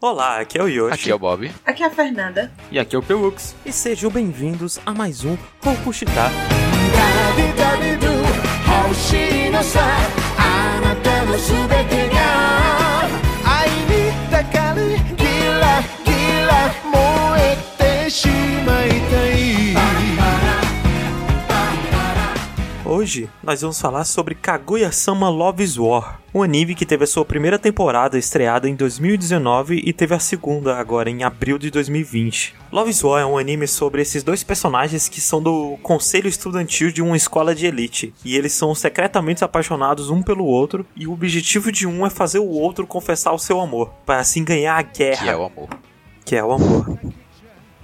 [0.00, 0.94] Olá, aqui é o Yoshi.
[0.94, 1.50] Aqui é o Bob.
[1.64, 2.52] Aqui é a Fernanda.
[2.70, 3.54] E aqui é o Pelux.
[3.64, 6.30] E sejam bem-vindos a mais um Rokushita.
[7.36, 7.76] 涙
[23.06, 27.56] Hoje nós vamos falar sobre Kaguya-sama Love's War, um anime que teve a sua primeira
[27.56, 32.56] temporada estreada em 2019 e teve a segunda agora em abril de 2020.
[32.72, 37.00] Love's War é um anime sobre esses dois personagens que são do conselho estudantil de
[37.00, 41.70] uma escola de elite, e eles são secretamente apaixonados um pelo outro, e o objetivo
[41.70, 45.22] de um é fazer o outro confessar o seu amor, para assim ganhar a guerra,
[45.22, 45.68] Que é o amor.
[46.24, 46.98] que é o amor.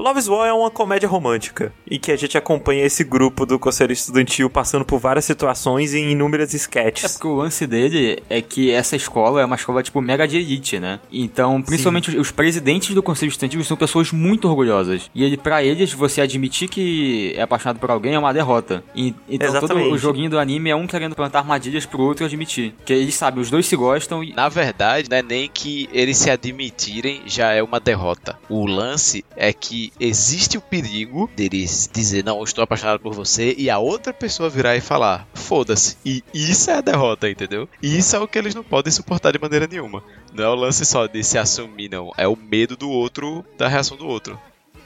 [0.03, 3.93] Love's War é uma comédia romântica, em que a gente acompanha esse grupo do conselho
[3.93, 7.13] estudantil passando por várias situações e em inúmeras É sketches.
[7.13, 10.81] porque o lance dele é que essa escola é uma escola, tipo, mega de elite,
[10.81, 10.99] né?
[11.13, 15.09] Então, principalmente os, os presidentes do conselho estudantil são pessoas muito orgulhosas.
[15.15, 18.83] E ele, pra eles, você admitir que é apaixonado por alguém é uma derrota.
[18.97, 19.89] E- então, todo Exatamente.
[19.93, 22.75] o joguinho do anime é um querendo plantar armadilhas pro outro admitir.
[22.85, 24.33] Que eles sabem, os dois se gostam e...
[24.35, 28.37] Na verdade, não é nem que eles se admitirem já é uma derrota.
[28.49, 33.55] O lance é que existe o perigo deles dizer, não, eu estou apaixonado por você,
[33.57, 35.97] e a outra pessoa virar e falar, foda-se.
[36.05, 37.69] E isso é a derrota, entendeu?
[37.83, 40.03] E isso é o que eles não podem suportar de maneira nenhuma.
[40.33, 42.11] Não é o lance só de se assumir, não.
[42.17, 44.41] É o medo do outro, da reação do outro.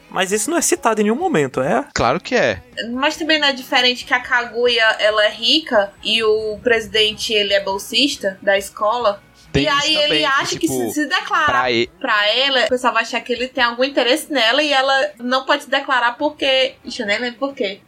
[0.08, 1.84] Mas isso não é citado em nenhum momento, é?
[1.92, 2.62] Claro que é.
[2.92, 7.52] Mas também não é diferente que a Kaguya ela é rica e o presidente ele
[7.52, 9.22] é bolsista da escola.
[9.56, 11.86] Tem e aí também, ele acha que, tipo, se se declarar Pra e...
[11.86, 15.44] pra ela, o pessoal vai achar que ele tem algum interesse nela e ela não
[15.44, 16.74] pode se declarar porque.
[16.84, 17.80] Ixi, eu nem lembro por quê.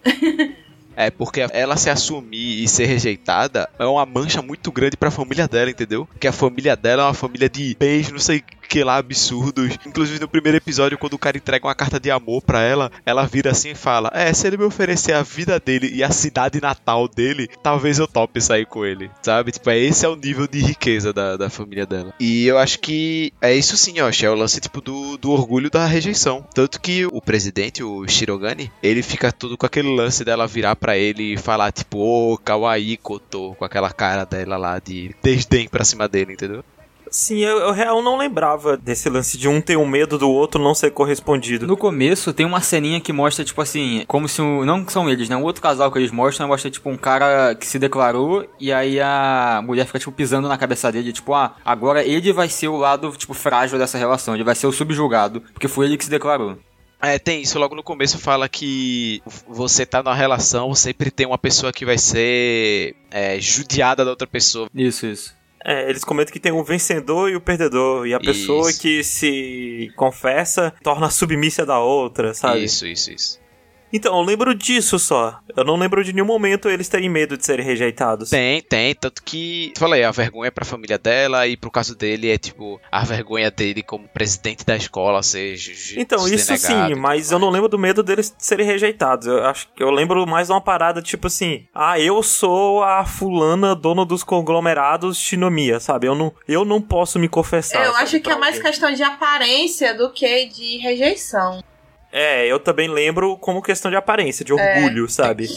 [1.01, 5.47] É, porque ela se assumir e ser rejeitada é uma mancha muito grande pra família
[5.47, 6.07] dela, entendeu?
[6.07, 9.79] Porque a família dela é uma família de beijo, não sei o que lá, absurdos.
[9.87, 13.27] Inclusive no primeiro episódio, quando o cara entrega uma carta de amor pra ela, ela
[13.27, 16.61] vira assim e fala: É, se ele me oferecer a vida dele e a cidade
[16.61, 19.11] natal dele, talvez eu tope sair com ele.
[19.23, 19.53] Sabe?
[19.53, 22.13] Tipo, é, esse é o nível de riqueza da, da família dela.
[22.21, 25.71] E eu acho que é isso sim, ó, é o lance tipo do, do orgulho
[25.71, 26.45] da rejeição.
[26.55, 30.97] Tanto que o presidente, o Shirogane, ele fica tudo com aquele lance dela virar pra
[30.97, 35.85] ele e falar, tipo, ô, kawaii, Koto, com aquela cara dela lá de desdém pra
[35.85, 36.65] cima dele, entendeu?
[37.11, 40.63] Sim, eu, eu real não lembrava desse lance de um ter um medo do outro
[40.63, 41.67] não ser correspondido.
[41.67, 44.41] No começo tem uma ceninha que mostra, tipo assim, como se.
[44.41, 45.37] o- não são eles, né?
[45.37, 49.01] O outro casal que eles mostram mostra, tipo, um cara que se declarou e aí
[49.01, 52.77] a mulher fica, tipo, pisando na cabeça dele, tipo, ah, agora ele vai ser o
[52.77, 56.11] lado, tipo, frágil dessa relação, ele vai ser o subjugado, porque foi ele que se
[56.11, 56.59] declarou.
[57.01, 57.57] É, tem isso.
[57.61, 61.97] Logo no começo fala que você tá numa relação, sempre tem uma pessoa que vai
[61.97, 64.69] ser é, judiada da outra pessoa.
[64.75, 65.38] Isso, isso.
[65.71, 68.81] É, eles comentam que tem um vencedor e o perdedor, e a pessoa Isso.
[68.81, 72.65] que se confessa torna submissa da outra, sabe?
[72.65, 73.48] Isso, isso, isso.
[73.93, 75.39] Então, eu lembro disso só.
[75.57, 78.31] Eu não lembro de nenhum momento eles terem medo de serem rejeitados.
[78.31, 82.37] Tem, tem, tanto que, falei, a vergonha pra família dela e pro caso dele é
[82.39, 87.31] tipo a vergonha dele como presidente da escola ser ju- Então, ser isso sim, mas
[87.31, 87.41] eu mais.
[87.41, 89.27] não lembro do medo deles serem rejeitados.
[89.27, 93.05] Eu acho que eu lembro mais de uma parada tipo assim: "Ah, eu sou a
[93.07, 96.07] fulana dona dos conglomerados Shinomiya", sabe?
[96.07, 97.85] Eu não, eu não posso me confessar.
[97.85, 98.71] eu sabe, acho que é mais alguém.
[98.71, 101.63] questão de aparência do que de rejeição.
[102.13, 104.55] É, eu também lembro como questão de aparência, de É.
[104.55, 105.49] orgulho, sabe?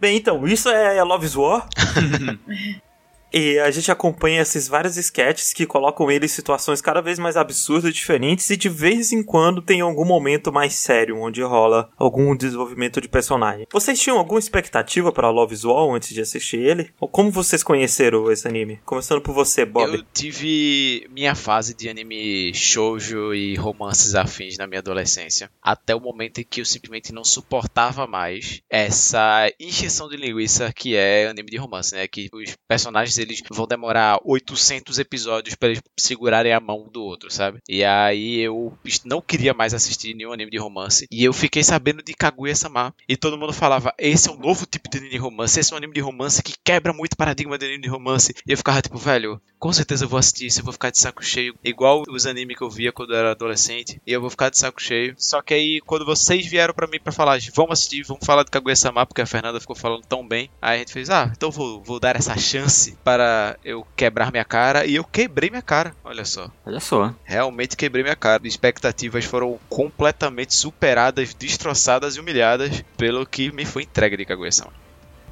[0.00, 1.66] Bem, então, isso é Love's War.
[3.36, 7.36] E a gente acompanha esses vários sketches que colocam ele em situações cada vez mais
[7.36, 11.90] absurdas e diferentes, e de vez em quando tem algum momento mais sério, onde rola
[11.96, 13.66] algum desenvolvimento de personagem.
[13.72, 16.92] Vocês tinham alguma expectativa para Love's War antes de assistir ele?
[17.00, 18.78] Ou como vocês conheceram esse anime?
[18.84, 19.92] Começando por você, Bob.
[19.92, 25.50] Eu tive minha fase de anime shoujo e romances afins na minha adolescência.
[25.60, 30.94] Até o momento em que eu simplesmente não suportava mais essa encheção de linguiça que
[30.94, 32.06] é anime de romance, né?
[32.06, 37.30] Que os personagens eles vão demorar 800 episódios para eles segurarem a mão do outro,
[37.30, 37.58] sabe?
[37.68, 41.06] E aí eu não queria mais assistir nenhum anime de romance.
[41.10, 42.94] E eu fiquei sabendo de Kaguya-sama.
[43.08, 45.58] E todo mundo falava: esse é um novo tipo de anime de romance.
[45.58, 48.34] Esse é um anime de romance que quebra muito o paradigma de anime de romance.
[48.46, 50.60] E eu ficava tipo, velho, com certeza eu vou assistir isso.
[50.60, 51.54] Eu vou ficar de saco cheio.
[51.64, 54.00] Igual os animes que eu via quando eu era adolescente.
[54.06, 55.14] E eu vou ficar de saco cheio.
[55.18, 58.50] Só que aí, quando vocês vieram pra mim pra falar, vamos assistir, vamos falar de
[58.50, 60.50] Kaguya-sama, porque a Fernanda ficou falando tão bem.
[60.60, 63.13] Aí a gente fez, ah, então vou, vou dar essa chance para
[63.64, 64.84] eu quebrar minha cara.
[64.86, 66.50] E eu quebrei minha cara, olha só.
[66.64, 67.14] Olha só.
[67.24, 68.46] Realmente quebrei minha cara.
[68.46, 74.83] Expectativas foram completamente superadas, destroçadas e humilhadas pelo que me foi entregue de Kaguya-sama.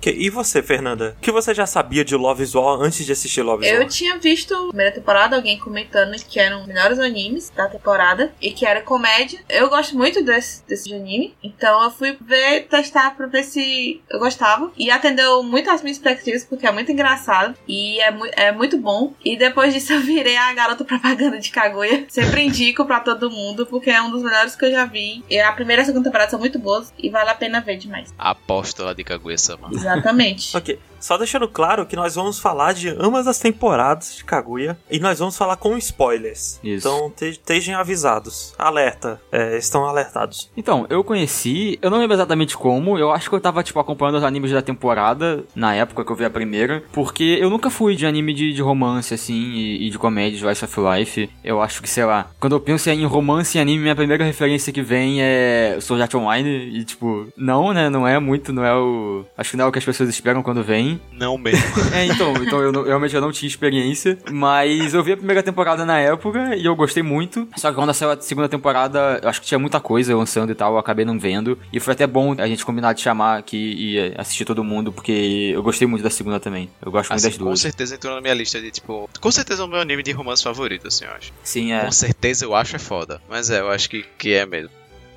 [0.03, 1.15] Ok, E você, Fernanda?
[1.17, 3.79] O que você já sabia de Love is War antes de assistir Love is Eu
[3.83, 3.89] War?
[3.89, 8.51] tinha visto a primeira temporada, alguém comentando que eram os melhores animes da temporada e
[8.51, 9.39] que era comédia.
[9.49, 14.19] Eu gosto muito desse, desse anime, então eu fui ver, testar pra ver se eu
[14.19, 14.73] gostava.
[14.77, 18.77] E atendeu muito às minhas expectativas, porque é muito engraçado e é, mu é muito
[18.79, 19.15] bom.
[19.25, 22.07] E depois disso eu virei a garota propaganda de Kaguya.
[22.09, 25.23] Sempre indico pra todo mundo, porque é um dos melhores que eu já vi.
[25.31, 27.77] E a primeira e a segunda temporada são muito boas e vale a pena ver
[27.77, 28.13] demais.
[28.19, 29.71] A apóstola de Kaguya-sama.
[29.93, 30.57] Exatamente.
[30.57, 34.99] Ok, só deixando claro que nós vamos falar de ambas as temporadas de Kaguya e
[34.99, 36.59] nós vamos falar com spoilers.
[36.63, 36.89] Isso.
[36.89, 38.55] Então te- estejam avisados.
[38.59, 40.51] Alerta, é, estão alertados.
[40.57, 44.17] Então, eu conheci, eu não lembro exatamente como, eu acho que eu tava, tipo, acompanhando
[44.19, 47.97] os animes da temporada, na época que eu vi a primeira, porque eu nunca fui
[47.97, 51.31] de anime de, de romance, assim, e, e de comédia, de Slice of Life.
[51.43, 54.73] Eu acho que, sei lá, quando eu penso em romance e anime, minha primeira referência
[54.73, 58.75] que vem é Sword Art Online, e, tipo, não, né, não é muito, não é
[58.75, 59.25] o...
[59.37, 60.92] Acho que não é o que as pessoas esperam quando vem.
[61.13, 61.63] Não mesmo.
[61.93, 65.43] É, então, então eu não- realmente eu não tinha experiência, mas eu vi a primeira
[65.43, 67.47] temporada na época e eu gostei muito.
[67.57, 70.55] Só que quando saiu a segunda temporada, eu acho que tinha muita coisa lançando e
[70.55, 71.59] tal, eu acabei não vendo.
[71.73, 75.51] E foi até bom a gente combinar de chamar aqui e assistir todo mundo, porque
[75.55, 76.71] eu gostei muito da segunda também.
[76.85, 77.61] Eu gosto muito Assim, das com duas.
[77.61, 79.09] certeza entrou na minha lista de, tipo...
[79.21, 81.33] Com certeza é o meu anime de romance favorito, assim, eu acho.
[81.43, 81.85] Sim, é.
[81.85, 83.21] Com certeza eu acho é foda.
[83.29, 84.71] Mas é, eu acho que, que é mesmo.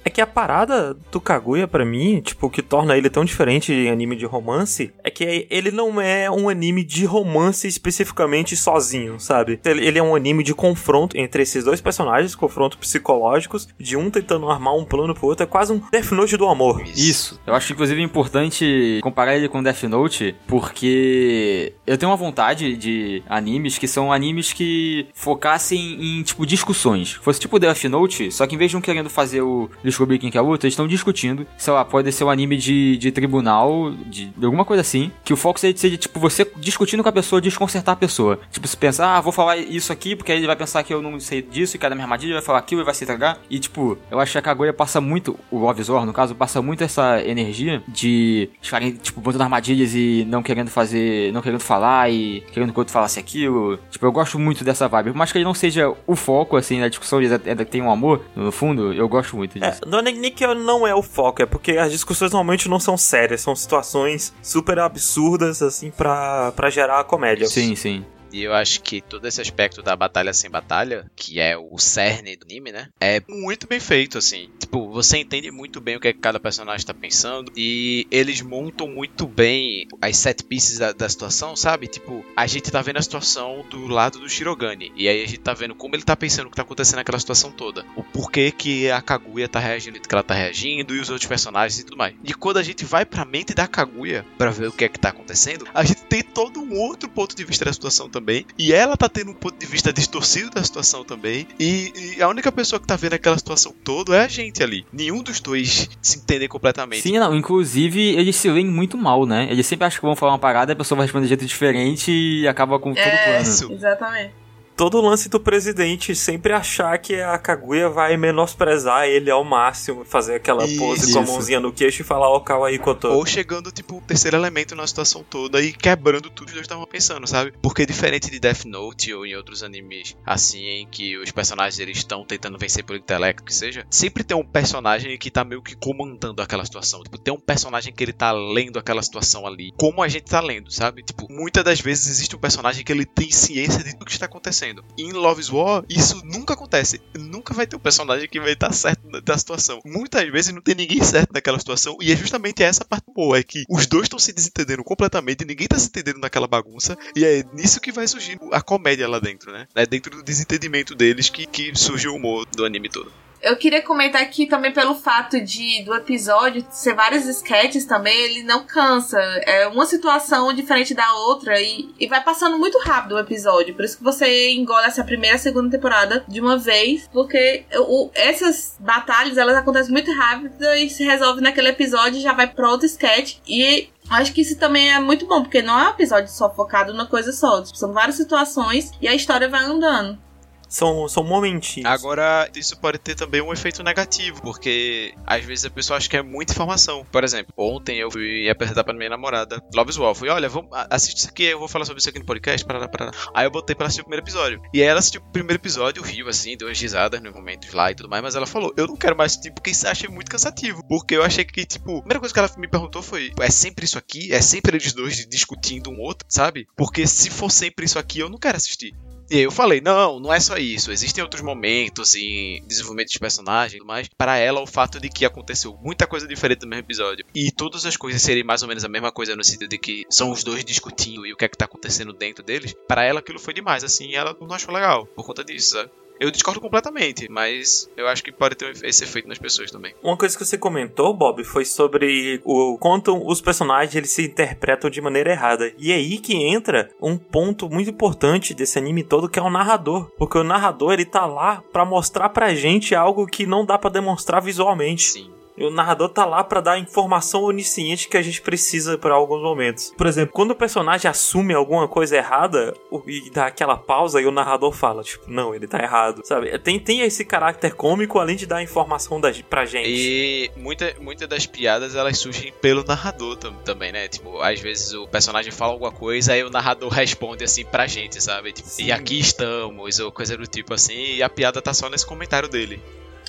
[0.05, 3.89] É que a parada do Kaguya, pra mim, tipo, que torna ele tão diferente de
[3.89, 9.59] anime de romance, é que ele não é um anime de romance especificamente sozinho, sabe?
[9.65, 14.47] Ele é um anime de confronto entre esses dois personagens, confronto psicológicos, de um tentando
[14.47, 16.83] armar um plano pro outro, é quase um Death Note do amor.
[16.95, 17.41] Isso.
[17.47, 23.23] Eu acho inclusive importante comparar ele com Death Note, porque eu tenho uma vontade de
[23.27, 27.13] animes que são animes que focassem em, tipo, discussões.
[27.13, 30.29] Fosse tipo Death Note, só que em vez de um querendo fazer o descobrir quem
[30.29, 31.47] que é o outro, eles estão discutindo.
[31.57, 35.33] Sei lá, pode ser um anime de, de tribunal, de, de alguma coisa assim, que
[35.33, 38.39] o foco seja, seja, tipo, você discutindo com a pessoa, desconcertar a pessoa.
[38.51, 41.01] Tipo, se pensar, ah, vou falar isso aqui, porque aí ele vai pensar que eu
[41.01, 43.39] não sei disso, e cada minha armadilha vai falar aquilo e vai se entregar.
[43.49, 46.61] E, tipo, eu acho que a Kaguya passa muito, o Love Zor, no caso, passa
[46.61, 52.09] muito essa energia de ficarem, tipo, botando armadilhas e não querendo fazer, não querendo falar
[52.11, 53.79] e querendo que o outro falasse aquilo.
[53.89, 55.13] Tipo, eu gosto muito dessa vibe.
[55.13, 58.21] Mais que ele não seja o foco, assim, na discussão, eles ainda tem um amor,
[58.35, 59.81] no fundo, eu gosto muito disso.
[59.85, 62.97] Não é nem que não é o foco, é porque as discussões normalmente não são
[62.97, 67.47] sérias, são situações super absurdas, assim, pra, pra gerar a comédia.
[67.47, 68.03] Sim, sim.
[68.35, 72.35] E eu acho que todo esse aspecto da batalha sem batalha, que é o cerne
[72.35, 72.89] do anime, né?
[72.99, 74.49] É muito bem feito, assim.
[74.59, 77.49] Tipo, você entende muito bem o que, é que cada personagem tá pensando.
[77.55, 81.87] E eles montam muito bem as set pieces da, da situação, sabe?
[81.87, 84.91] Tipo, a gente tá vendo a situação do lado do Shirogane.
[84.97, 87.19] E aí a gente tá vendo como ele tá pensando o que tá acontecendo naquela
[87.19, 87.85] situação toda.
[87.95, 91.79] O porquê que a Kaguya tá reagindo que ela tá reagindo e os outros personagens
[91.79, 92.13] e tudo mais.
[92.21, 94.99] E quando a gente vai pra mente da Kaguya pra ver o que é que
[94.99, 98.24] tá acontecendo, a gente tem todo um outro ponto de vista da situação também.
[98.57, 101.47] E ela tá tendo um ponto de vista distorcido da situação também.
[101.59, 104.85] E, e a única pessoa que tá vendo aquela situação toda é a gente ali.
[104.91, 107.01] Nenhum dos dois se entende completamente.
[107.01, 107.35] Sim, não.
[107.35, 109.47] Inclusive, eles se leem muito mal, né?
[109.51, 112.11] Eles sempre acham que vão falar uma parada, a pessoa vai responder de jeito diferente
[112.11, 113.41] e acaba com todo o É, plano.
[113.43, 113.71] Isso.
[113.71, 114.44] exatamente.
[114.75, 120.03] Todo o lance do presidente sempre achar que a Kaguya vai menosprezar ele ao máximo,
[120.03, 121.31] fazer aquela pose com a Isso.
[121.31, 123.07] mãozinha no queixo e falar, ó, Kawaii Koto.
[123.07, 126.85] Ou chegando, tipo, o terceiro elemento na situação toda e quebrando tudo que dois estavam
[126.85, 127.53] pensando, sabe?
[127.61, 131.97] Porque diferente de Death Note ou em outros animes assim, em que os personagens eles
[131.97, 135.75] estão tentando vencer pelo intelecto, que seja, sempre tem um personagem que tá meio que
[135.77, 137.01] comandando aquela situação.
[137.01, 140.41] Tipo, tem um personagem que ele tá lendo aquela situação ali, como a gente tá
[140.41, 141.01] lendo, sabe?
[141.01, 144.25] Tipo, muitas das vezes existe um personagem que ele tem ciência de tudo que está
[144.25, 144.64] acontecendo.
[144.97, 147.01] E em Love's War, isso nunca acontece.
[147.17, 149.79] Nunca vai ter um personagem que vai estar certo da- situação.
[149.85, 153.43] Muitas vezes não tem ninguém certo naquela situação, e é justamente essa parte boa, é
[153.43, 157.43] que os dois estão se desentendendo completamente, ninguém tá se entendendo naquela bagunça, e é
[157.53, 159.67] nisso que vai surgir a comédia lá dentro, né?
[159.75, 163.11] É dentro do desentendimento deles que, que surge o humor do anime todo.
[163.41, 168.43] Eu queria comentar aqui também pelo fato de do episódio ser vários sketches também, ele
[168.43, 169.19] não cansa.
[169.45, 173.75] É uma situação diferente da outra e, e vai passando muito rápido o episódio.
[173.75, 178.09] Por isso que você engole essa primeira e segunda temporada de uma vez, porque o,
[178.13, 182.69] essas batalhas elas acontecem muito rápido e se resolve naquele episódio e já vai pra
[182.69, 183.37] outro sketch.
[183.47, 186.93] E Acho que isso também é muito bom, porque não é um episódio só focado
[186.93, 187.63] numa coisa só.
[187.65, 190.17] São várias situações e a história vai andando.
[190.67, 191.89] São, são momentinhos.
[191.89, 196.17] Agora, isso pode ter também um efeito negativo, porque às vezes a pessoa acha que
[196.17, 197.05] é muita informação.
[197.11, 200.13] Por exemplo, ontem eu fui apresentar pra minha namorada Love's War.
[200.15, 202.65] Fui, olha, vamos assistir isso aqui, eu vou falar sobre isso aqui no podcast.
[202.65, 203.11] Parará, parará.
[203.33, 204.61] Aí eu botei pra assistir o primeiro episódio.
[204.73, 207.95] E ela assistiu o primeiro episódio, riu assim, deu umas risadas nos momentos lá e
[207.95, 210.83] tudo mais, mas ela falou, eu não quero mais assistir porque isso achei muito cansativo.
[210.87, 213.85] Porque eu achei que, tipo, a primeira coisa que ela me perguntou foi: é sempre
[213.85, 214.33] isso aqui?
[214.33, 216.67] É sempre eles dois discutindo um outro, sabe?
[216.75, 218.93] Porque se for sempre isso aqui, eu não quero assistir.
[219.29, 220.91] E eu falei, não, não é só isso.
[220.91, 224.07] Existem outros momentos em desenvolvimento de personagem mais.
[224.17, 227.85] Para ela, o fato de que aconteceu muita coisa diferente no mesmo episódio e todas
[227.85, 230.43] as coisas serem mais ou menos a mesma coisa no sentido de que são os
[230.43, 233.53] dois discutindo e o que é que tá acontecendo dentro deles, para ela aquilo foi
[233.53, 235.89] demais, assim, ela não achou legal por conta disso, sabe?
[236.19, 239.93] Eu discordo completamente, mas eu acho que pode ter esse efeito nas pessoas também.
[240.01, 244.89] Uma coisa que você comentou, Bob, foi sobre o quanto os personagens eles se interpretam
[244.89, 245.73] de maneira errada.
[245.77, 249.49] E é aí que entra um ponto muito importante desse anime todo, que é o
[249.49, 250.09] narrador.
[250.17, 253.89] Porque o narrador ele tá lá pra mostrar pra gente algo que não dá pra
[253.89, 255.03] demonstrar visualmente.
[255.03, 255.34] Sim.
[255.57, 259.13] E o narrador tá lá pra dar a informação onisciente que a gente precisa para
[259.13, 259.93] alguns momentos.
[259.97, 262.73] Por exemplo, quando o personagem assume alguma coisa errada
[263.07, 266.57] e dá aquela pausa e o narrador fala, tipo, não, ele tá errado, sabe?
[266.59, 269.87] Tem, tem esse caráter cômico além de dar a informação da, pra gente.
[269.89, 274.07] E muita, muita das piadas elas surgem pelo narrador tam- também, né?
[274.09, 278.21] Tipo, às vezes o personagem fala alguma coisa aí o narrador responde assim pra gente,
[278.21, 278.51] sabe?
[278.51, 282.05] Tipo, e aqui estamos, ou coisa do tipo assim, e a piada tá só nesse
[282.05, 282.81] comentário dele.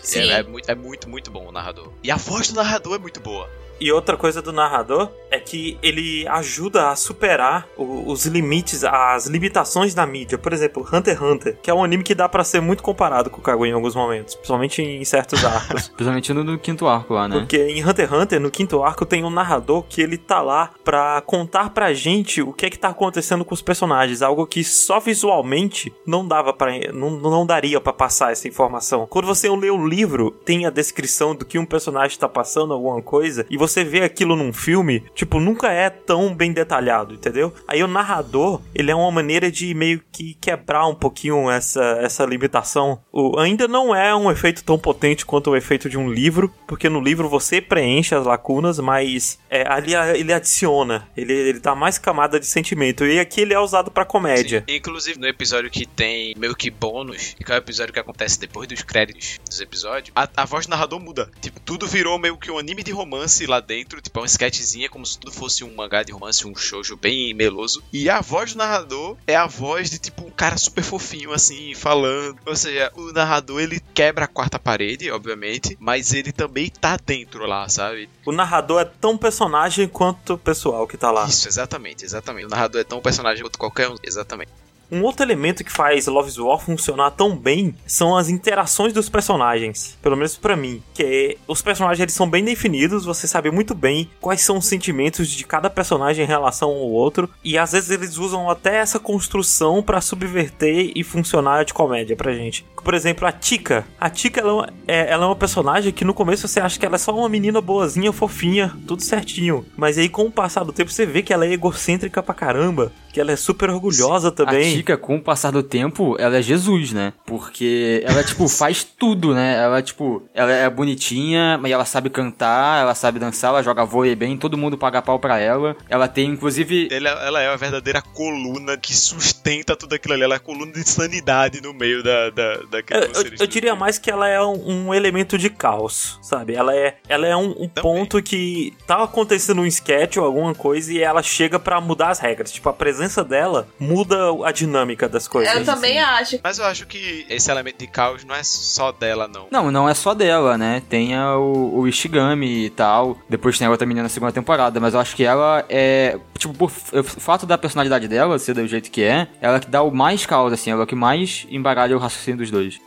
[0.07, 0.21] Sim.
[0.21, 1.93] É, é muito, é muito, muito bom o narrador.
[2.01, 3.51] E a voz do narrador é muito boa.
[3.81, 5.11] E outra coisa do narrador
[5.47, 10.37] que ele ajuda a superar o- os limites, as limitações da mídia.
[10.37, 13.31] Por exemplo, Hunter x Hunter, que é um anime que dá pra ser muito comparado
[13.31, 15.89] com o Kaguya em alguns momentos, principalmente em certos arcos.
[15.97, 17.39] Principalmente no, no quinto arco lá, né?
[17.39, 20.71] Porque em Hunter x Hunter, no quinto arco, tem um narrador que ele tá lá
[20.85, 24.23] pra contar pra gente o que é que tá acontecendo com os personagens.
[24.23, 29.07] Algo que só visualmente não dava para não, não daria pra passar essa informação.
[29.09, 33.01] Quando você lê o livro, tem a descrição do que um personagem tá passando, alguma
[33.03, 37.53] coisa, e você vê aquilo num filme, tipo, nunca é tão bem detalhado, entendeu?
[37.67, 42.25] Aí o narrador, ele é uma maneira de meio que quebrar um pouquinho essa, essa
[42.25, 43.01] limitação.
[43.13, 46.89] O, ainda não é um efeito tão potente quanto o efeito de um livro, porque
[46.89, 51.99] no livro você preenche as lacunas, mas é, ali ele adiciona, ele, ele dá mais
[51.99, 53.05] camada de sentimento.
[53.05, 54.65] E aqui ele é usado pra comédia.
[54.69, 54.77] Sim.
[54.77, 58.69] Inclusive, no episódio que tem meio que bônus, que é o episódio que acontece depois
[58.69, 61.31] dos créditos dos episódios, a, a voz do narrador muda.
[61.41, 64.89] Tipo, tudo virou meio que um anime de romance lá dentro, tipo, é uma sketchzinha,
[64.89, 67.83] como se tudo fosse um mangá de romance, um shoujo bem meloso.
[67.93, 71.75] E a voz do narrador é a voz de, tipo, um cara super fofinho, assim,
[71.75, 72.39] falando.
[72.47, 77.45] Ou seja, o narrador, ele quebra a quarta parede, obviamente, mas ele também tá dentro
[77.47, 78.09] lá, sabe?
[78.25, 81.27] O narrador é tão personagem quanto o pessoal que tá lá.
[81.27, 82.47] Isso, exatamente, exatamente.
[82.47, 84.53] O narrador é tão personagem quanto qualquer um, exatamente.
[84.91, 89.97] Um outro elemento que faz Love's War funcionar tão bem são as interações dos personagens,
[90.03, 93.75] pelo menos pra mim, que é, os personagens eles são bem definidos, você sabe muito
[93.75, 97.91] bem quais são os sentimentos de cada personagem em relação ao outro, e às vezes
[97.91, 102.65] eles usam até essa construção pra subverter e funcionar de comédia pra gente.
[102.83, 103.85] Por exemplo, a Tika.
[104.01, 106.87] A Tika ela é é, ela é uma personagem que no começo você acha que
[106.87, 110.73] ela é só uma menina boazinha, fofinha, tudo certinho, mas aí com o passar do
[110.73, 114.76] tempo você vê que ela é egocêntrica pra caramba, que ela é super orgulhosa também.
[114.83, 117.13] Com o passar do tempo, ela é Jesus, né?
[117.25, 119.57] Porque ela, tipo, faz tudo, né?
[119.63, 124.15] Ela, tipo, ela é bonitinha, mas ela sabe cantar, ela sabe dançar, ela joga vôlei
[124.15, 125.77] bem, todo mundo paga pau pra ela.
[125.89, 126.89] Ela tem, inclusive...
[126.91, 130.23] Ela, ela é a verdadeira coluna que sustenta tudo aquilo ali.
[130.23, 133.75] Ela é a coluna de sanidade no meio da, da, daquele Eu, eu- eu diria
[133.75, 136.55] mais que ela é um, um elemento de caos, sabe?
[136.55, 140.93] Ela é, ela é um, um ponto que tá acontecendo um sketch ou alguma coisa
[140.93, 142.51] e ela chega pra mudar as regras.
[142.53, 144.66] Tipo, a presença dela muda a dinâmica
[145.09, 145.55] das coisas.
[145.55, 146.39] Eu também acho.
[146.43, 149.47] Mas eu acho que esse elemento de caos não é só dela, não.
[149.51, 150.83] Não, não é só dela, né?
[150.89, 153.17] Tem a- o, o Ishigami e tal.
[153.29, 154.79] Depois tem a outra menina na segunda temporada.
[154.81, 156.19] Mas eu acho que ela é.
[156.39, 159.83] Tipo, por o fato da personalidade dela ser do jeito que é, ela que dá
[159.83, 160.71] o mais caos, assim.
[160.71, 162.79] Ela que mais embaralha o raciocínio dos dois.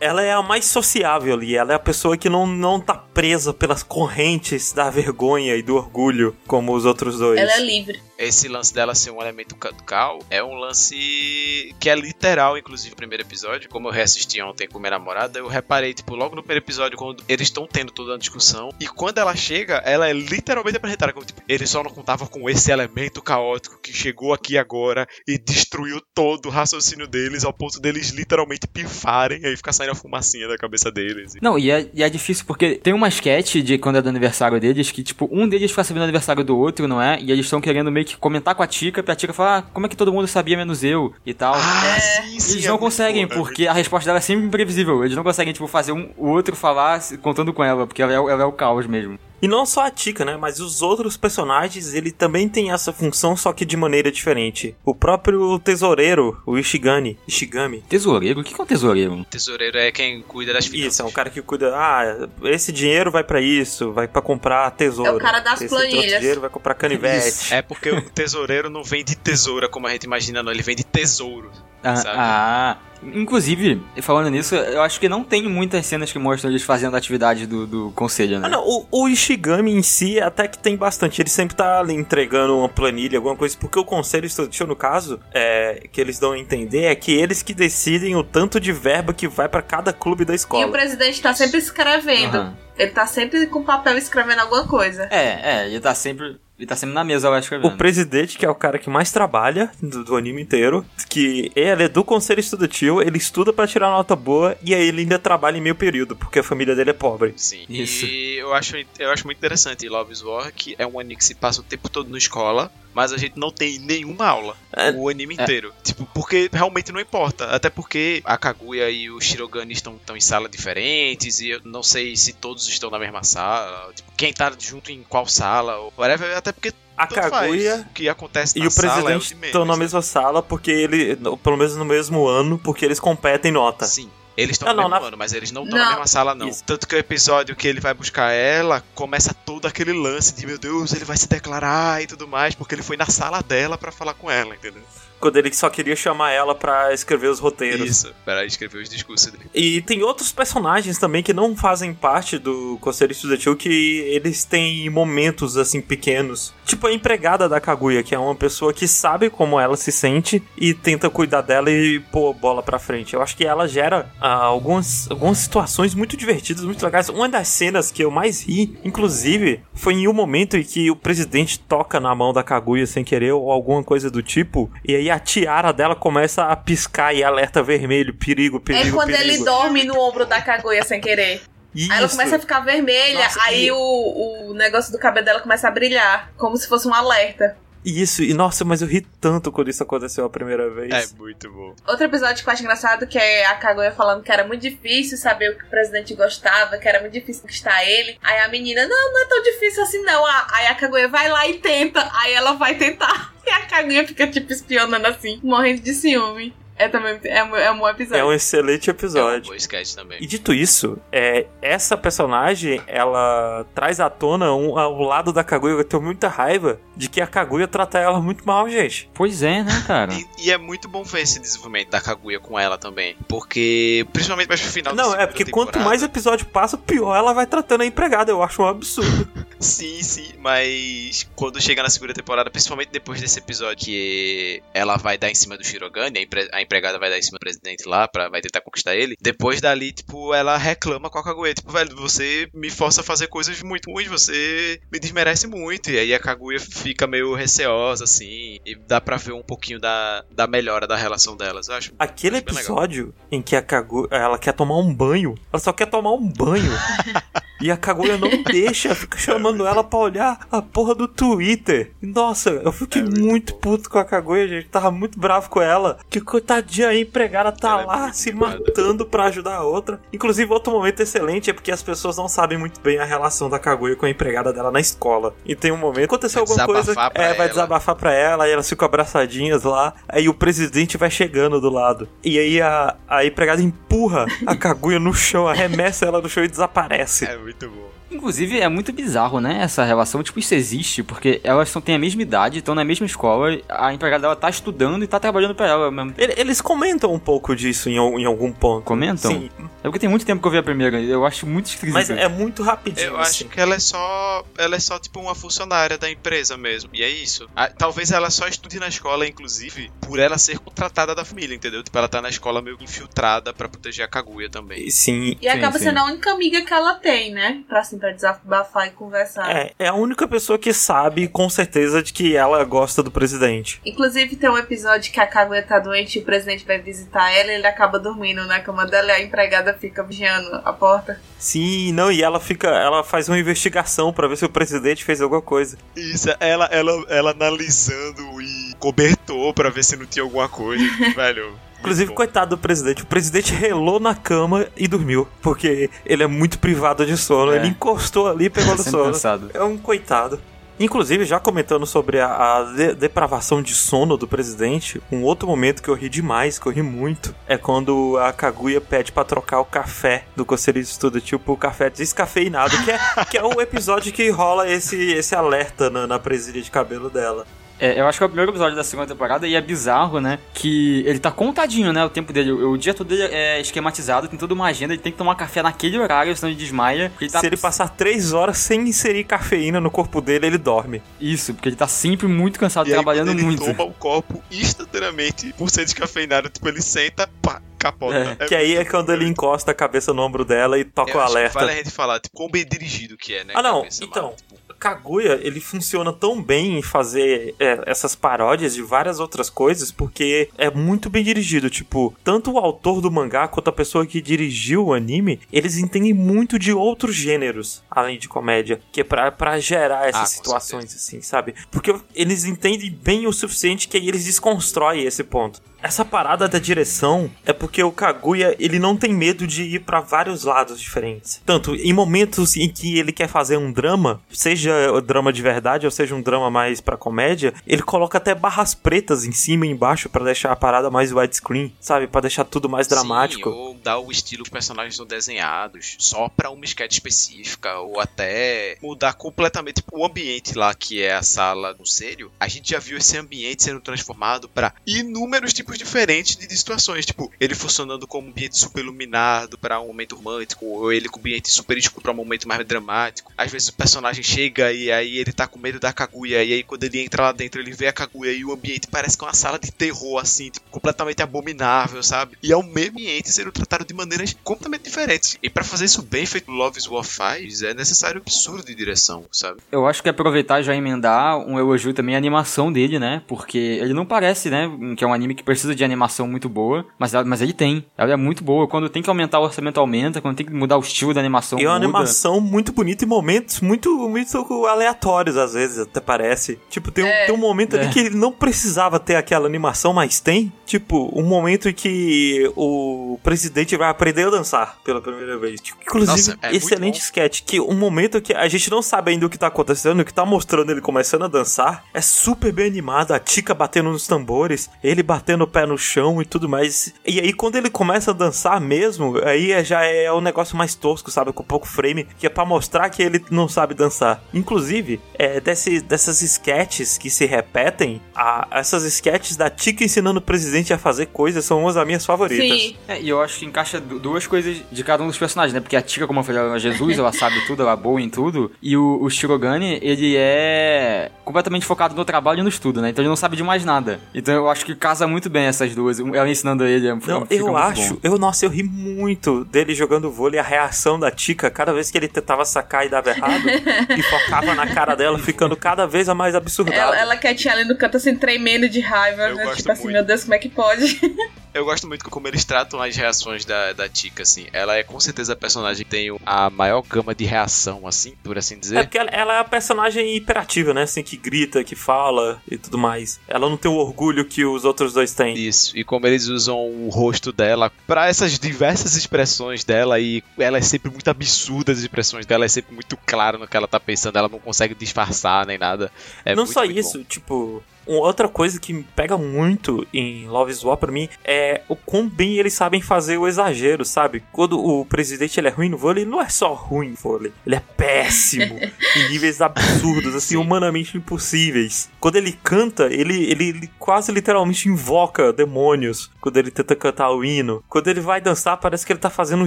[0.00, 1.54] Ela é a mais sociável ali.
[1.56, 5.76] Ela é a pessoa que não, não tá presa pelas correntes da vergonha e do
[5.76, 7.38] orgulho, como os outros dois.
[7.40, 8.02] Ela é livre.
[8.22, 12.56] Esse lance dela ser um elemento ca- do caos é um lance que é literal,
[12.56, 13.68] inclusive, no primeiro episódio.
[13.68, 17.22] Como eu reassisti ontem com minha namorada, eu reparei, tipo, logo no primeiro episódio, quando
[17.28, 18.70] eles estão tendo toda a discussão.
[18.78, 22.48] E quando ela chega, ela é literalmente apresentada como, tipo, eles só não contavam com
[22.48, 27.80] esse elemento caótico que chegou aqui agora e destruiu todo o raciocínio deles, ao ponto
[27.80, 31.34] deles literalmente pifarem e aí ficar saindo a fumacinha da cabeça deles.
[31.42, 34.60] Não, e é, e é difícil porque tem uma sketch de quando é do aniversário
[34.60, 37.20] deles que, tipo, um deles fica sabendo do aniversário do outro, não é?
[37.20, 39.86] E eles estão querendo meio que comentar com a Tika pra Tika falar, ah, como
[39.86, 41.54] é que todo mundo sabia menos eu e tal.
[41.54, 42.00] Ah, É.
[42.00, 42.52] sim.
[42.52, 45.04] Eles é não muito conseguem, é porque a resposta dela é sempre imprevisível.
[45.04, 48.16] Eles não conseguem, tipo, fazer um, o outro falar contando com ela, porque ela é,
[48.16, 49.18] ela é o caos mesmo.
[49.42, 50.36] E não só a Tika, né?
[50.36, 54.76] Mas os outros personagens, ele também tem essa função, só que de maneira diferente.
[54.84, 57.18] O próprio tesoureiro, o Ishigami.
[57.26, 57.82] Ishigami.
[57.88, 58.40] Tesoureiro?
[58.40, 59.26] O que é um tesoureiro?
[59.28, 60.94] Tesoureiro é quem cuida das finanças.
[60.94, 61.74] Isso, é um cara que cuida.
[61.74, 65.10] Ah, esse dinheiro vai pra isso, vai pra comprar tesouro.
[65.10, 66.20] É o cara das esse planilhas.
[66.20, 67.26] dinheiro vai comprar canivete.
[67.28, 67.54] Isso.
[67.54, 70.52] É porque o tesoureiro não vem de tesoura como a gente imagina, não.
[70.52, 71.50] Ele vem de tesouro.
[71.82, 72.16] Ah, Sabe?
[72.18, 72.76] ah.
[73.02, 76.98] inclusive, falando nisso, eu acho que não tem muitas cenas que mostram eles fazendo a
[76.98, 78.46] atividade do, do conselho, né?
[78.46, 81.20] Ah, não, o, o Ishigami em si até que tem bastante.
[81.20, 85.18] Ele sempre tá ali entregando uma planilha, alguma coisa, porque o conselho estudantil, no caso,
[85.34, 89.12] é, que eles dão a entender é que eles que decidem o tanto de verba
[89.12, 90.66] que vai pra cada clube da E escola.
[90.66, 92.36] o presidente tá sempre escrevendo.
[92.36, 92.56] Aham.
[92.78, 95.06] Ele tá sempre com papel escrevendo alguma coisa.
[95.10, 96.38] É, é, ele tá sempre.
[96.62, 97.76] Ele tá sempre na mesa lá O escrevendo.
[97.76, 101.88] presidente, que é o cara que mais trabalha do, do anime inteiro, que ele é
[101.88, 105.60] do conselho estudantil, ele estuda pra tirar nota boa e aí ele ainda trabalha em
[105.60, 107.34] meio período, porque a família dele é pobre.
[107.36, 107.64] Sim.
[107.68, 108.06] Isso.
[108.06, 111.24] E eu acho, eu acho muito interessante Love is War, que é um anime que
[111.24, 114.56] se passa o tempo todo na escola, mas a gente não tem nenhuma aula.
[114.72, 115.42] É, o anime é.
[115.42, 115.72] inteiro.
[115.82, 117.46] Tipo, porque realmente não importa.
[117.46, 121.82] Até porque a Kaguya e o Shirogane estão, estão em salas diferentes e eu não
[121.82, 123.92] sei se todos estão na mesma sala.
[123.94, 126.36] Tipo, quem tá junto em qual sala, ou whatever.
[126.36, 127.30] Até porque A tanto faz.
[127.30, 129.80] Kaguya o que acontece e o é o presidente estão na né?
[129.80, 133.86] mesma sala porque ele, pelo menos no mesmo ano, porque eles competem em nota.
[133.86, 134.10] Sim.
[134.36, 136.48] Eles estão no mesmo na- ano, mas eles não estão na mesma sala, não.
[136.48, 136.64] Isso.
[136.64, 140.58] Tanto que o episódio que ele vai buscar ela, começa todo aquele lance de, meu
[140.58, 143.92] Deus, ele vai se declarar e tudo mais, porque ele foi na sala dela pra
[143.92, 144.82] falar com ela, entendeu?
[145.22, 147.88] Quando ele só queria chamar ela pra escrever os roteiros.
[147.88, 149.44] Isso, para escrever os discursos dele.
[149.54, 154.90] E tem outros personagens também que não fazem parte do Conselho Estudantil que eles têm
[154.90, 156.52] momentos assim pequenos.
[156.66, 160.42] Tipo a empregada da Kaguya, que é uma pessoa que sabe como ela se sente
[160.58, 163.14] e tenta cuidar dela e pôr bola pra frente.
[163.14, 167.08] Eu acho que ela gera ah, algumas, algumas situações muito divertidas, muito legais.
[167.08, 170.96] Uma das cenas que eu mais ri, inclusive, foi em um momento em que o
[170.96, 175.11] presidente toca na mão da Kaguya sem querer ou alguma coisa do tipo, e aí
[175.12, 179.24] a tiara dela começa a piscar e alerta vermelho, perigo, perigo, é quando perigo.
[179.34, 181.42] ele dorme no ombro da Kaguya sem querer.
[181.74, 181.90] Isso.
[181.92, 185.40] Aí ela começa a ficar vermelha, Nossa, aí e- o, o negócio do cabelo dela
[185.40, 187.56] começa a brilhar, como se fosse um alerta.
[187.84, 191.12] Isso, e nossa, mas eu ri tanto quando isso aconteceu a primeira vez.
[191.12, 191.74] É muito bom.
[191.86, 195.18] Outro episódio que eu acho engraçado que é a Kaguya falando que era muito difícil
[195.18, 198.18] saber o que o presidente gostava, que era muito difícil conquistar ele.
[198.22, 200.24] Aí a menina, não, não é tão difícil assim não.
[200.26, 203.32] Aí a Kaguya vai lá e tenta, aí ela vai tentar.
[203.44, 206.54] E a Kaguya fica tipo espionando assim, morrendo de ciúme.
[206.84, 208.20] É também é, um- é um bom episódio.
[208.20, 209.50] É um excelente É um episódio.
[209.50, 210.18] bom sketch também.
[210.20, 215.74] E dito isso, é, essa personagem, ela traz à tona um, ao lado da Kaguya,
[215.74, 219.08] eu tenho muita raiva de que a Kaguya trata ela muito mal, gente.
[219.14, 220.12] Pois é, né, cara?
[220.38, 223.16] E, e é muito bom ver esse desenvolvimento da Kaguya com ela também.
[223.28, 227.32] Porque, principalmente mais pro final Não, é porque quanto temporada- mais episódio passa, pior ela
[227.32, 228.30] vai tratando a empregada.
[228.30, 229.28] Eu acho um absurdo.
[229.62, 235.16] Sim, sim, mas quando chega na segunda temporada, principalmente depois desse episódio que ela vai
[235.16, 237.86] dar em cima do Shirogane, a, empre- a empregada vai dar em cima do presidente
[237.86, 241.70] lá, pra, vai tentar conquistar ele, depois dali, tipo, ela reclama com a Kaguya, tipo,
[241.70, 246.14] velho, você me força a fazer coisas muito ruins, você me desmerece muito, e aí
[246.14, 250.86] a Kaguya fica meio receosa, assim, e dá pra ver um pouquinho da, da melhora
[250.86, 251.92] da relação delas, eu acho.
[251.98, 252.72] Aquele Acho bem legal.
[252.72, 256.26] episódio em que a Kaguya, ela quer tomar um banho, ela só quer tomar um
[256.26, 256.72] banho.
[257.62, 261.92] e a Kaguya não deixa, fica chamando ela pra olhar a porra do Twitter.
[262.02, 264.68] Nossa, eu fiquei É muito muito puto com a Kaguya, gente.
[264.68, 265.98] Tava muito bravo com ela.
[266.08, 270.00] Que coitadinha aí, empregada tá Ela é lá muito se matando pra ajudar a outra.
[270.12, 273.58] Inclusive, outro momento excelente é porque as pessoas não sabem muito bem a relação da
[273.58, 275.34] Kaguya com a empregada dela na escola.
[275.44, 277.48] E tem um momento, aconteceu alguma coisa, é, vai ela.
[277.48, 279.94] desabafar pra ela, e elas ficam abraçadinhas lá.
[280.08, 282.08] Aí o presidente vai chegando do lado.
[282.22, 286.48] E aí a, a empregada empurra a Kaguya no chão, arremessa ela no chão e
[286.48, 287.24] desaparece.
[287.24, 288.01] É muito bom.
[288.12, 289.58] Inclusive, é muito bizarro, né?
[289.62, 290.22] Essa relação.
[290.22, 294.22] Tipo, isso existe, porque elas têm a mesma idade, estão na mesma escola, a empregada
[294.22, 296.14] dela tá estudando e tá trabalhando pra ela mesmo.
[296.18, 298.84] Ele- Eles comentam um pouco disso em, em algum ponto.
[298.84, 299.30] Comentam?
[299.30, 301.92] Sim, É porque tem muito tempo que eu vi a primeira, eu acho muito esquisito.
[301.94, 303.08] mas é muito rapidinho.
[303.08, 303.44] Eu assim.
[303.44, 304.44] acho que ela é só.
[304.56, 306.90] Ela é só tipo uma funcionária da empresa mesmo.
[306.92, 307.48] E é isso.
[307.56, 311.82] Ah, Talvez ela só estude na escola, inclusive, por ela ser contratada da família, entendeu?
[311.82, 314.88] Tipo, ela tá na escola meio infiltrada pra proteger a Kaguya também.
[314.90, 315.84] Sim, E acaba sim.
[315.86, 317.62] sendo a única amiga que ela tem, né?
[317.68, 319.48] Pra se pra desabafar e conversar.
[319.48, 323.80] É, é a única pessoa que sabe com certeza de que ela gosta do presidente.
[323.86, 327.52] Inclusive, tem um episódio que a Kaguya tá doente e o presidente vai visitar ela
[327.52, 331.20] e ele acaba dormindo na cama dela e a empregada fica vigiando a porta.
[331.38, 332.68] Sim, não, e ela fica.
[332.68, 335.78] Ela faz uma investigação pra ver se o presidente fez alguma coisa.
[335.94, 340.84] Isso, ela, ela, ela analisando e cobertou pra ver se não tinha alguma coisa.
[341.14, 341.52] Velho.
[341.82, 343.02] Inclusive, coitado do presidente.
[343.02, 345.26] O presidente relou na cama e dormiu.
[345.42, 347.52] Porque ele é muito privado de sono.
[347.52, 347.56] É.
[347.56, 349.04] Ele encostou ali e pegou no Sempre sono.
[349.12, 349.50] cansado.
[349.52, 350.40] É um coitado.
[350.80, 355.82] Inclusive, já comentando sobre a, a de- depravação de sono do presidente, um outro momento
[355.82, 359.60] que eu ri demais, que eu ri muito, é quando a Kaguya pede pra trocar
[359.60, 362.98] o café do Conselho de Estudo, tipo o café descafeinado, que é,
[363.30, 367.46] que é o episódio que rola esse, esse alerta na, na presilha de cabelo dela.
[367.82, 370.38] É, eu acho que é o primeiro episódio da segunda temporada e é bizarro, né?
[370.54, 372.04] Que ele tá contadinho, né?
[372.04, 372.52] O tempo dele.
[372.52, 375.34] O, o dia todo dele é esquematizado, tem toda uma agenda, ele tem que tomar
[375.34, 377.10] café naquele horário, senão ele desmaia.
[377.20, 377.40] Ele tá...
[377.40, 381.02] Se ele passar três horas sem inserir cafeína no corpo dele, ele dorme.
[381.20, 383.64] Isso, porque ele tá sempre muito cansado, E aí, trabalhando quando ele muito.
[383.64, 386.48] toma o copo instantaneamente por ser descafeinado.
[386.50, 388.46] Tipo, ele senta, pá, capota.
[388.46, 391.58] que aí é quando ele encosta a cabeça no ombro dela e toca o alerta.
[391.58, 393.54] Vale a gente falar, tipo, quão bem dirigido que é, né?
[393.56, 394.34] Ah, não, cabeça lá, então.
[394.36, 399.92] tipo, Kaguya, ele funciona tão bem em fazer é, essas paródias de várias outras coisas,
[399.92, 401.70] porque é muito bem dirigido.
[401.70, 406.12] Tipo, tanto o autor do mangá quanto a pessoa que dirigiu o anime, eles entendem
[406.12, 410.94] muito de outros gêneros, além de comédia, que é pra, pra gerar essas Ah, situações,
[410.96, 411.54] assim, sabe?
[411.70, 415.62] Porque eles entendem bem o suficiente que aí eles desconstroem esse ponto.
[415.82, 420.00] Essa parada da direção é porque o Kaguya, ele não tem medo de ir pra
[420.00, 421.42] vários lados diferentes.
[421.44, 425.84] Tanto em momentos em que ele quer fazer um drama, seja o drama de verdade
[425.84, 429.70] ou seja um drama mais pra comédia, ele coloca até barras pretas em cima e
[429.70, 432.06] embaixo pra deixar a parada mais widescreen, sabe?
[432.06, 433.50] Pra deixar tudo mais dramático.
[433.50, 437.78] Sim, ou dar o estilo que os personagens são desenhados só pra uma sketch específica,
[437.80, 442.30] ou até mudar completamente o ambiente lá, que é a sala do Sério.
[442.38, 447.06] A gente já viu esse ambiente sendo transformado pra inúmeros tipos diferentes de situações.
[447.06, 451.18] Tipo, ele funcionando como um ambiente super iluminado pra um momento romântico, ou ele com
[451.18, 453.32] um ambiente super escuro pra um momento mais dramático.
[453.36, 456.62] Às vezes o personagem chega e aí ele tá com medo da Kaguya, e aí
[456.62, 459.26] quando ele entra lá dentro ele vê a Kaguya e o ambiente parece que é
[459.26, 462.36] uma sala de terror, assim, tipo, completamente abominável, sabe?
[462.42, 465.38] E é o mesmo ambiente sendo tratado de maneiras completamente diferentes.
[465.42, 468.74] E pra fazer isso bem feito Love is War faz, é necessário um absurdo de
[468.74, 469.60] direção, sabe?
[469.70, 473.22] Eu acho que aproveitar e já emendar um elogio também à animação dele, né?
[473.26, 474.70] Porque ele não parece, né?
[474.96, 477.84] Que é um anime que precisa de animação muito boa, mas, ela- mas ele tem.
[477.96, 478.66] Ela é muito boa.
[478.66, 480.20] Quando tem que aumentar o orçamento, aumenta.
[480.20, 481.84] Quando tem que mudar o estilo da animação, E é uma muda.
[481.86, 486.58] animação muito bonita em momentos muito, muito aleatórios, às vezes, até parece.
[486.68, 487.26] Tipo, tem um, É.
[487.26, 487.88] tem um momento ali É.
[487.88, 490.52] que ele não precisava ter aquela animação, mas tem.
[490.72, 495.60] Tipo, um momento em que o presidente vai aprender a dançar pela primeira vez.
[495.60, 497.42] Tipo, inclusive, Nossa, é excelente sketch.
[497.44, 500.14] Que um momento que a gente não sabe ainda o que tá acontecendo, o que
[500.14, 503.12] tá mostrando ele começando a dançar, é super bem animado.
[503.12, 506.94] A Tika batendo nos tambores, ele batendo o pé no chão e tudo mais.
[507.06, 510.74] E aí, quando ele começa a dançar mesmo, aí é- já é um negócio mais
[510.74, 511.34] tosco, sabe?
[511.34, 514.24] Com pouco frame, que é pra mostrar que ele não sabe dançar.
[514.32, 520.22] Inclusive, é, desse, dessas sketches que se repetem, a- essas sketches da Tika ensinando o
[520.22, 522.46] presidente a fazer coisas são umas das minhas favoritas.
[522.60, 522.76] Sim.
[522.86, 525.60] É, e eu acho que encaixa du- duas coisas de cada um dos personagens, né?
[525.60, 527.98] Porque a Tika, como eu falei, ela é Jesus, ela sabe tudo, ela é boa
[528.02, 528.52] em tudo.
[528.60, 532.90] E o, o Shirogane, ele é completamente focado no trabalho e no estudo, né?
[532.90, 533.98] Então ele não sabe de mais nada.
[534.14, 535.98] Então eu acho que casa muito bem essas duas.
[535.98, 538.00] Ela ensinando ele, é- Não, eu muito acho, bom.
[538.02, 541.96] eu, nossa, eu ri muito dele jogando vôlei, a reação da Tika, cada vez que
[541.96, 543.44] ele tentava sacar e dava errado,
[543.96, 546.76] e focava na cara dela, ficando cada vez a mais absurdada.
[546.76, 549.44] Ela, ela quietinha ali no canto, assim, tremendo de raiva, Eu né?
[549.44, 549.94] gosto Tipo assim, muito.
[549.94, 551.00] meu Deus, como é que pode?
[551.54, 554.46] Eu gosto muito como eles tratam as reações da, da Tika, assim.
[554.52, 558.38] Ela é com certeza a personagem que tem a maior gama de reação, assim, por
[558.38, 558.78] assim dizer.
[558.78, 560.84] É porque ela, ela é a personagem hiperativa, né?
[560.84, 563.20] Assim, que grita, que fala e tudo mais.
[563.28, 565.36] Ela não tem o orgulho que os outros dois têm.
[565.36, 570.56] Isso, e como eles usam o rosto dela pra essas diversas expressões dela, e ela
[570.56, 573.78] é sempre muito absurda, as expressões dela é sempre muito clara no que ela tá
[573.78, 575.92] pensando, ela não consegue disfarçar nem nada.
[576.24, 577.04] É não muito, só muito isso, bom.
[577.04, 581.76] tipo, outra coisa que me pega muito em Love is War pra mim é o
[581.76, 584.22] quão bem eles sabem fazer o exagero, sabe?
[584.32, 587.32] Quando o presidente ele é ruim no vôlei, ele não é só ruim no vôlei,
[587.46, 588.58] ele é péssimo
[588.96, 590.36] em níveis absurdos, assim, Sim.
[590.36, 591.90] humanamente impossíveis.
[592.00, 597.24] Quando ele canta, ele, ele, ele quase literalmente invoca demônios quando ele tenta cantar o
[597.24, 597.62] hino.
[597.68, 599.46] Quando ele vai dançar, parece que ele tá fazendo um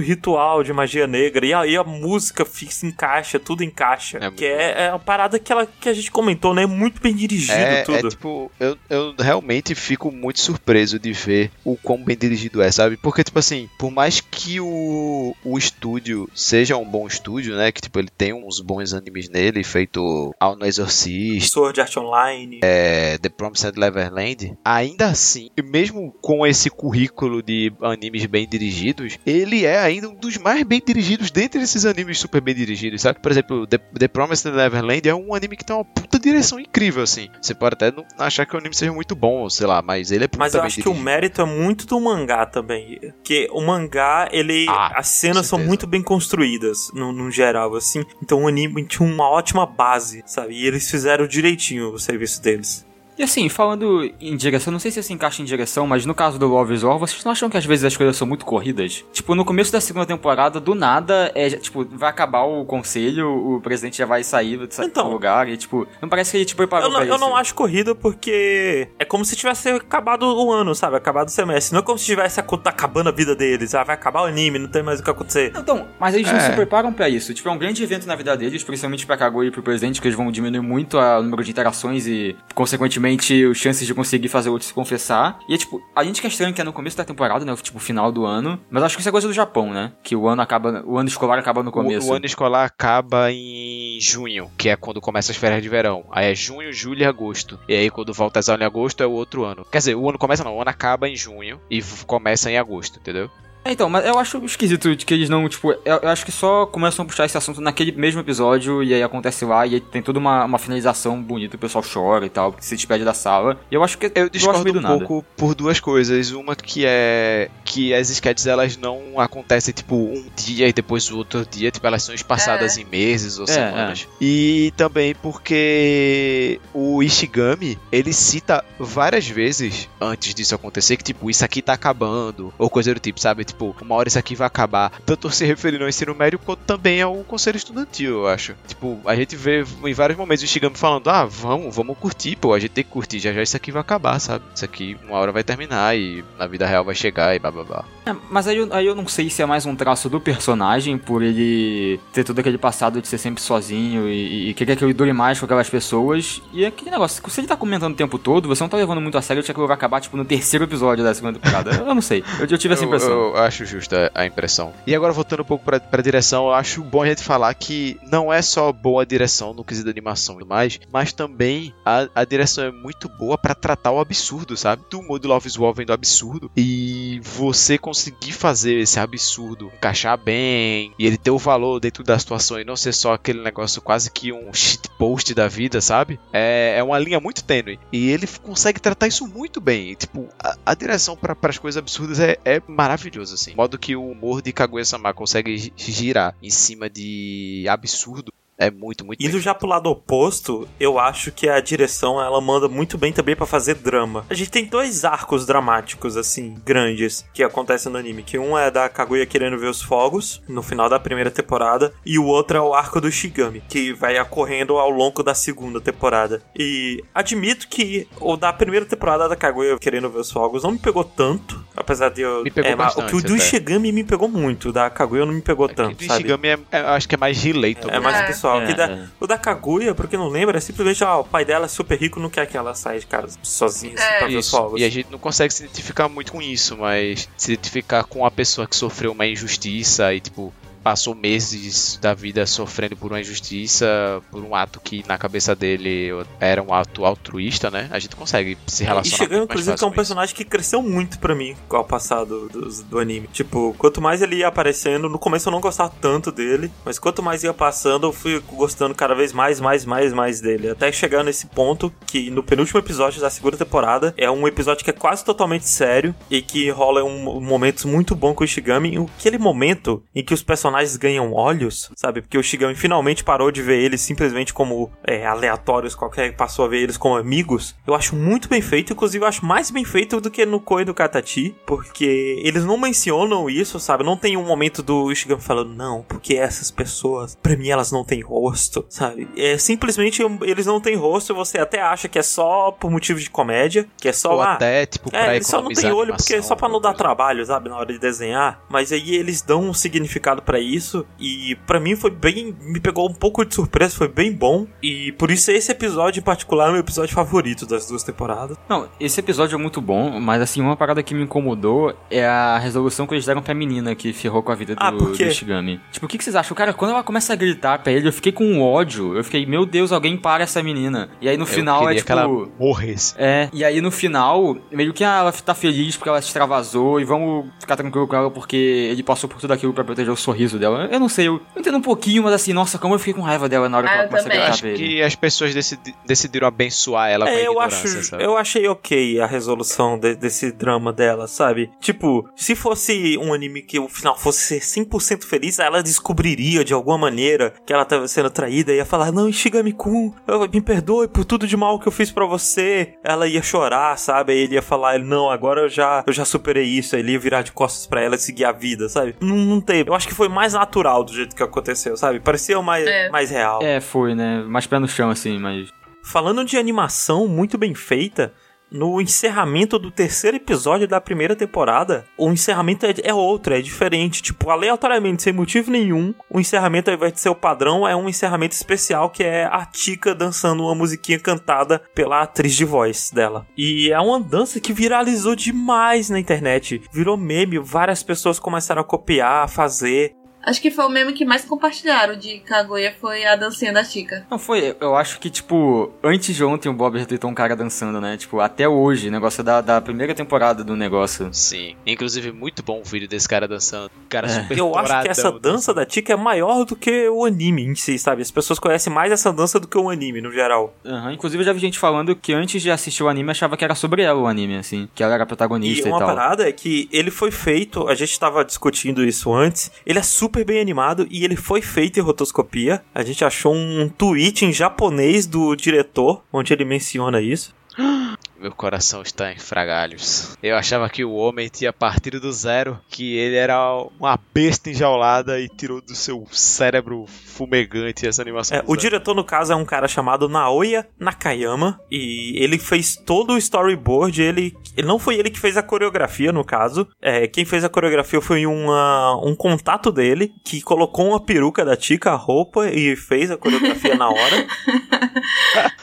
[0.00, 4.18] ritual de magia negra e aí a música fica, se encaixa, tudo encaixa.
[4.20, 6.66] É que é, é a parada que, ela, que a gente comentou, né?
[6.66, 8.06] Muito bem dirigido É, tudo.
[8.06, 12.60] é tipo tipo, eu, eu realmente fico muito surpreso de ver o quão bem dirigido
[12.60, 12.96] é, sabe?
[12.96, 17.70] Porque, tipo assim, por mais que o, o estúdio seja um bom estúdio, né?
[17.70, 22.60] Que, tipo, ele tem uns bons animes nele, feito All no Exorcist, Sword Art Online.
[22.62, 29.64] é, The Promised Neverland, ainda assim, mesmo com esse currículo de animes bem dirigidos, ele
[29.64, 33.20] é ainda um dos mais bem dirigidos dentre esses animes super bem dirigidos, sabe?
[33.20, 37.02] Por exemplo, The, The Promised Neverland é um anime que tem uma puta direção incrível,
[37.02, 37.28] assim.
[37.40, 40.24] Você pode até não achar que o anime seja muito bom, sei lá, mas ele
[40.24, 41.04] é Mas eu acho bem que o dirigido.
[41.04, 43.00] mérito é muito do mangá também.
[43.22, 44.66] Que o mangá, ele.
[44.68, 48.04] Ah, as cenas são muito bem construídas, no, no geral, assim.
[48.22, 50.54] Então o anime tinha uma ótima base, sabe?
[50.54, 52.86] E eles fizeram direitinho o serviço deles.
[53.18, 56.38] E assim, falando em direção, não sei se se encaixa em direção, mas no caso
[56.38, 59.04] do Love is War, vocês não acham que às vezes as coisas são muito corridas?
[59.12, 63.60] Tipo, no começo da segunda temporada, do nada, é, tipo, vai acabar o conselho, o
[63.60, 65.10] presidente já vai sair do Então.
[65.10, 67.24] lugar, e tipo, não parece que ele te preparou Eu não, pra eu isso.
[67.24, 70.96] não acho corrida porque é como se tivesse acabado o ano, sabe?
[70.96, 71.72] Acabado o semestre.
[71.72, 73.74] Não é como se tivesse aco- acabando a vida deles.
[73.74, 75.52] Ah, vai acabar o anime, não tem mais o que acontecer.
[75.56, 76.40] Então, mas eles não É.
[76.40, 77.32] se preparam pra isso.
[77.32, 80.06] Tipo, é um grande evento na vida deles, principalmente pra Kaguya e pro presidente, que
[80.08, 84.48] eles vão diminuir muito o número de interações e, consequentemente, as chances de conseguir fazer
[84.48, 85.38] o outro se confessar.
[85.48, 87.54] E é tipo, a gente que é estranho que é no começo da temporada, né?
[87.56, 88.58] Tipo, final do ano.
[88.70, 89.92] Mas acho que isso é coisa do Japão, né?
[90.02, 90.82] Que o ano acaba.
[90.86, 92.08] O ano escolar acaba no começo.
[92.08, 96.04] O, o ano escolar acaba em junho, que é quando começa as férias de verão.
[96.10, 97.58] Aí é junho, julho e agosto.
[97.68, 99.66] E aí quando volta às aulas em agosto é o outro ano.
[99.70, 102.98] Quer dizer, o ano começa não, o ano acaba em junho e começa em agosto,
[102.98, 103.30] entendeu?
[103.66, 106.30] É, então, mas eu acho esquisito de que eles não, tipo, eu, eu acho que
[106.32, 109.80] só começam a puxar esse assunto naquele mesmo episódio e aí acontece lá e aí
[109.80, 113.58] tem toda uma, uma finalização bonita, o pessoal chora e tal, se despede da sala.
[113.70, 114.98] E eu acho que Eu discordo um nada.
[114.98, 116.30] pouco por duas coisas.
[116.30, 121.18] Uma que é que as sketches elas não acontecem tipo um dia e depois o
[121.18, 122.82] outro dia, tipo elas são espaçadas É.
[122.82, 124.06] em meses ou É, semanas.
[124.20, 131.44] E também porque o Ishigami, ele cita várias vezes antes disso acontecer que tipo isso
[131.44, 133.44] aqui tá acabando ou coisa do tipo, sabe?
[133.44, 134.90] Tipo, uma hora isso aqui vai acabar.
[135.04, 138.54] Tanto se referindo ao ensino médio quanto também ao conselho estudantil, eu acho.
[138.66, 142.52] Tipo, a gente vê em vários momentos o Ishigami falando: "Ah, vamos, vamos curtir, pô,
[142.54, 144.44] a gente tem que curtir, já já isso aqui vai acabar, sabe?
[144.54, 147.64] Isso aqui uma hora vai terminar e na vida real vai chegar e blá blá
[147.64, 147.84] blá".
[148.06, 150.96] É, mas aí eu, aí eu não sei se é mais um traço do personagem,
[150.96, 154.94] por ele ter todo aquele passado de ser sempre sozinho e, e querer que ele
[154.94, 156.40] dure mais com aquelas pessoas.
[156.52, 159.00] E é aquele negócio, se ele tá comentando o tempo todo, você não tá levando
[159.00, 161.70] muito a sério, que aquilo vai acabar, tipo, no terceiro episódio da segunda temporada.
[161.76, 163.10] Eu não sei, eu, eu tive essa Eu- impressão.
[163.10, 164.72] Eu, acho justa a impressão.
[164.86, 167.98] E agora voltando um pouco pra, pra direção, eu acho bom a gente falar que
[168.10, 172.08] não é só boa a direção no quesito da animação e mais, mas também a,
[172.14, 174.82] a direção é muito boa pra tratar o absurdo, sabe?
[174.88, 179.72] Do humor do Love is War vem do absurdo e você conseguir fazer esse absurdo
[179.74, 183.42] encaixar bem e ele ter o valor dentro da situação e não ser só aquele
[183.42, 186.20] negócio quase que um shitpost da vida, sabe?
[186.30, 189.92] É, é uma linha muito tênue e ele consegue tratar isso muito bem.
[189.92, 193.54] E, tipo, a, a direção para as coisas absurdas é, é maravilhoso, assim.
[193.54, 198.70] O modo que o humor de Kaguya-sama consegue gi- girar em cima de absurdo é
[198.70, 199.40] muito, muito Indo bem.
[199.40, 203.46] já pro lado oposto, eu acho que a direção ela manda muito bem também pra
[203.46, 204.24] fazer drama.
[204.30, 208.70] A gente tem dois arcos dramáticos assim, grandes, que acontecem no anime, que um é
[208.70, 212.60] da Kaguya querendo ver os fogos no final da primeira temporada e o outro é
[212.60, 216.42] o arco do Shigami, que vai ocorrendo ao longo da segunda temporada.
[216.58, 220.78] E admito que o da primeira temporada da Kaguya querendo ver os fogos não me
[220.78, 223.44] pegou tanto, apesar de eu Me pegou é, bastante o que o do até.
[223.44, 226.20] Shigami me pegou muito, o da Kaguya não me pegou O tanto, do sabe?
[226.20, 227.90] Ishigami é, é- acho que é mais relatable.
[227.94, 228.22] É mais É.
[228.26, 228.62] pessoal.
[228.62, 229.06] É, que da- é.
[229.20, 231.98] O da Kaguya, pra quem não lembra, é simplesmente ah, o pai dela é super
[231.98, 234.18] rico não quer que ela saia de casa sozinha assim, É.
[234.18, 234.80] pra ver os fogos.
[234.80, 238.30] E a gente não consegue se identificar muito com isso, mas se identificar com a
[238.30, 240.52] pessoa que sofreu uma injustiça e, tipo,
[240.86, 246.10] passou meses da vida sofrendo por uma injustiça, por um ato que na cabeça dele
[246.38, 247.88] era um ato altruísta, né?
[247.90, 250.44] A gente consegue se E relacionar chegando, muito mais inclusive, que é um personagem que
[250.44, 253.26] cresceu muito pra mim com o passado do, do anime.
[253.32, 257.20] Tipo, quanto mais ele ia aparecendo, no começo eu não gostava tanto dele, mas quanto
[257.20, 260.70] mais ia passando, eu fui gostando cada vez mais, mais, mais, mais dele.
[260.70, 264.90] Até chegar nesse ponto que no penúltimo episódio da segunda temporada é um episódio que
[264.90, 268.94] é quase totalmente sério e que rola um, um momentos muito bom com o Ishigami.
[268.94, 272.20] E Aquele momento em que os personagens ganham olhos, sabe?
[272.20, 276.68] Porque o Ishigami finalmente parou de ver eles simplesmente como é, aleatórios, qualquer passou a
[276.68, 277.74] ver eles como amigos.
[277.86, 280.84] Eu acho muito bem feito, inclusive eu acho mais bem feito do que no Koi
[280.84, 284.04] do Katachi, porque eles não mencionam isso, sabe?
[284.04, 288.04] Não tem um momento do Ishigami falando, não, porque essas pessoas, pra mim elas não
[288.04, 289.28] têm rosto, sabe?
[289.36, 293.30] É simplesmente eles não têm rosto, você até acha que é só por motivos de
[293.30, 294.54] comédia, que é só Ou lá.
[294.54, 297.44] até, tipo, É, eles só não tem olho porque é só pra não dar trabalho,
[297.46, 298.60] sabe, na hora de desenhar.
[298.68, 301.06] Mas aí eles dão um significado pra isso.
[301.18, 302.54] E pra mim foi bem.
[302.60, 304.66] Me pegou um pouco de surpresa, foi bem bom.
[304.82, 308.56] E por isso esse episódio em particular é o meu episódio favorito das duas temporadas.
[308.68, 312.58] Não, esse episódio é muito bom, mas assim, uma parada que me incomodou é a
[312.58, 315.26] resolução que eles deram pra menina que ferrou com a vida do, Ah, por quê?
[315.26, 315.80] do Shigami.
[315.92, 316.54] Tipo, o que, que vocês acham?
[316.56, 319.16] Cara, quando ela começa a gritar pra ele, eu fiquei com ódio.
[319.16, 321.08] Eu fiquei, meu Deus, alguém para essa menina.
[321.20, 322.06] E aí no Eu final é queria tipo.
[322.06, 323.14] que ela morresse.
[323.18, 327.00] É, e aí no final, meio que ah, ela tá feliz porque ela se extravasou
[327.00, 330.16] e vamos ficar tranquilo com ela porque ele passou por tudo aquilo pra proteger o
[330.16, 330.88] sorriso dela.
[330.90, 333.48] Eu não sei, eu entendo um pouquinho, mas assim, nossa, como eu fiquei com raiva
[333.48, 334.38] dela na hora Ah, que ela eu começa a também.
[334.40, 334.76] gritar Acho ele.
[334.96, 337.88] que as pessoas decidi- decidiram abençoar ela com a É, eu acho.
[338.04, 338.22] sabe?
[338.24, 341.70] Eu achei ok a resolução de- desse drama dela, sabe?
[341.80, 346.72] Tipo, se fosse um anime que o final fosse ser 100% feliz, ela descobriria de
[346.72, 351.08] alguma maneira que ela tava sendo traída e ia falar: Não, Shigami-kun, eu- me perdoe
[351.08, 352.94] por tudo de mal que eu fiz pra você.
[353.04, 354.32] Ela ia chorar, sabe?
[354.32, 356.94] Aí ele ia falar: Não, agora eu já, eu já superei isso.
[356.94, 359.14] Aí ele ia virar de costas pra ela e seguir a vida, sabe?
[359.20, 359.90] Não, não teve.
[359.90, 362.20] Eu acho que foi mais natural do jeito que aconteceu, sabe?
[362.20, 363.08] Parecia mais, É.
[363.08, 363.60] mais real.
[363.62, 364.42] É, foi, né?
[364.46, 365.70] Mais pé no chão, assim, mas.
[366.04, 368.32] Falando de animação muito bem feita,
[368.70, 374.20] no encerramento do terceiro episódio da primeira temporada, o encerramento é, é outro, é diferente.
[374.22, 378.08] Tipo, aleatoriamente, sem motivo nenhum, o encerramento, ao invés de ser o padrão, é um
[378.08, 383.46] encerramento especial que é a Tika dançando uma musiquinha cantada pela atriz de voz dela.
[383.56, 386.82] E é uma dança que viralizou demais na internet.
[386.92, 390.14] Virou meme, várias pessoas começaram a copiar, a fazer.
[390.46, 394.24] Acho que foi o meme que mais compartilharam de Kaguya foi a dancinha da Chica.
[394.30, 394.76] Não, foi.
[394.80, 398.16] Eu acho que, tipo, antes de ontem o Bob retweetou um cara dançando, né?
[398.16, 401.28] Tipo, até hoje, negócio da, da primeira temporada do negócio.
[401.32, 401.74] Sim.
[401.84, 403.90] Inclusive, muito bom o vídeo desse cara dançando.
[404.08, 404.30] Cara É.
[404.42, 407.62] super Eu acho que essa douradão dança da Tika é maior do que o anime
[407.64, 408.22] em si, sabe?
[408.22, 410.74] As pessoas conhecem mais essa dança do que o anime, no geral.
[410.84, 413.64] Aham, Inclusive, eu já vi gente falando que antes de assistir o anime achava que
[413.64, 414.88] era sobre ela o anime, assim.
[414.94, 416.08] Que ela era a E protagonista e, uma tal.
[416.08, 420.35] parada é que ele foi feito, a gente tava discutindo isso antes, ele é super
[420.44, 422.82] bem animado e ele foi feito em rotoscopia.
[422.94, 427.54] A gente achou um tweet em japonês do diretor, onde ele menciona isso.
[428.38, 430.36] Meu coração está em fragalhos.
[430.42, 433.58] Eu achava que o homem tinha partido do zero, que ele era
[433.98, 438.58] uma besta enjaulada e tirou do seu cérebro fumegante essa animação.
[438.58, 441.80] É, o diretor, no caso, é um cara chamado Naoya Nakayama.
[441.90, 444.22] E ele fez todo o storyboard.
[444.22, 446.86] Ele, ele não foi ele que fez a coreografia, no caso.
[447.00, 451.76] É, quem fez a coreografia foi uma, um contato dele que colocou uma peruca da
[451.76, 454.46] Tika, a roupa, e fez a coreografia na hora.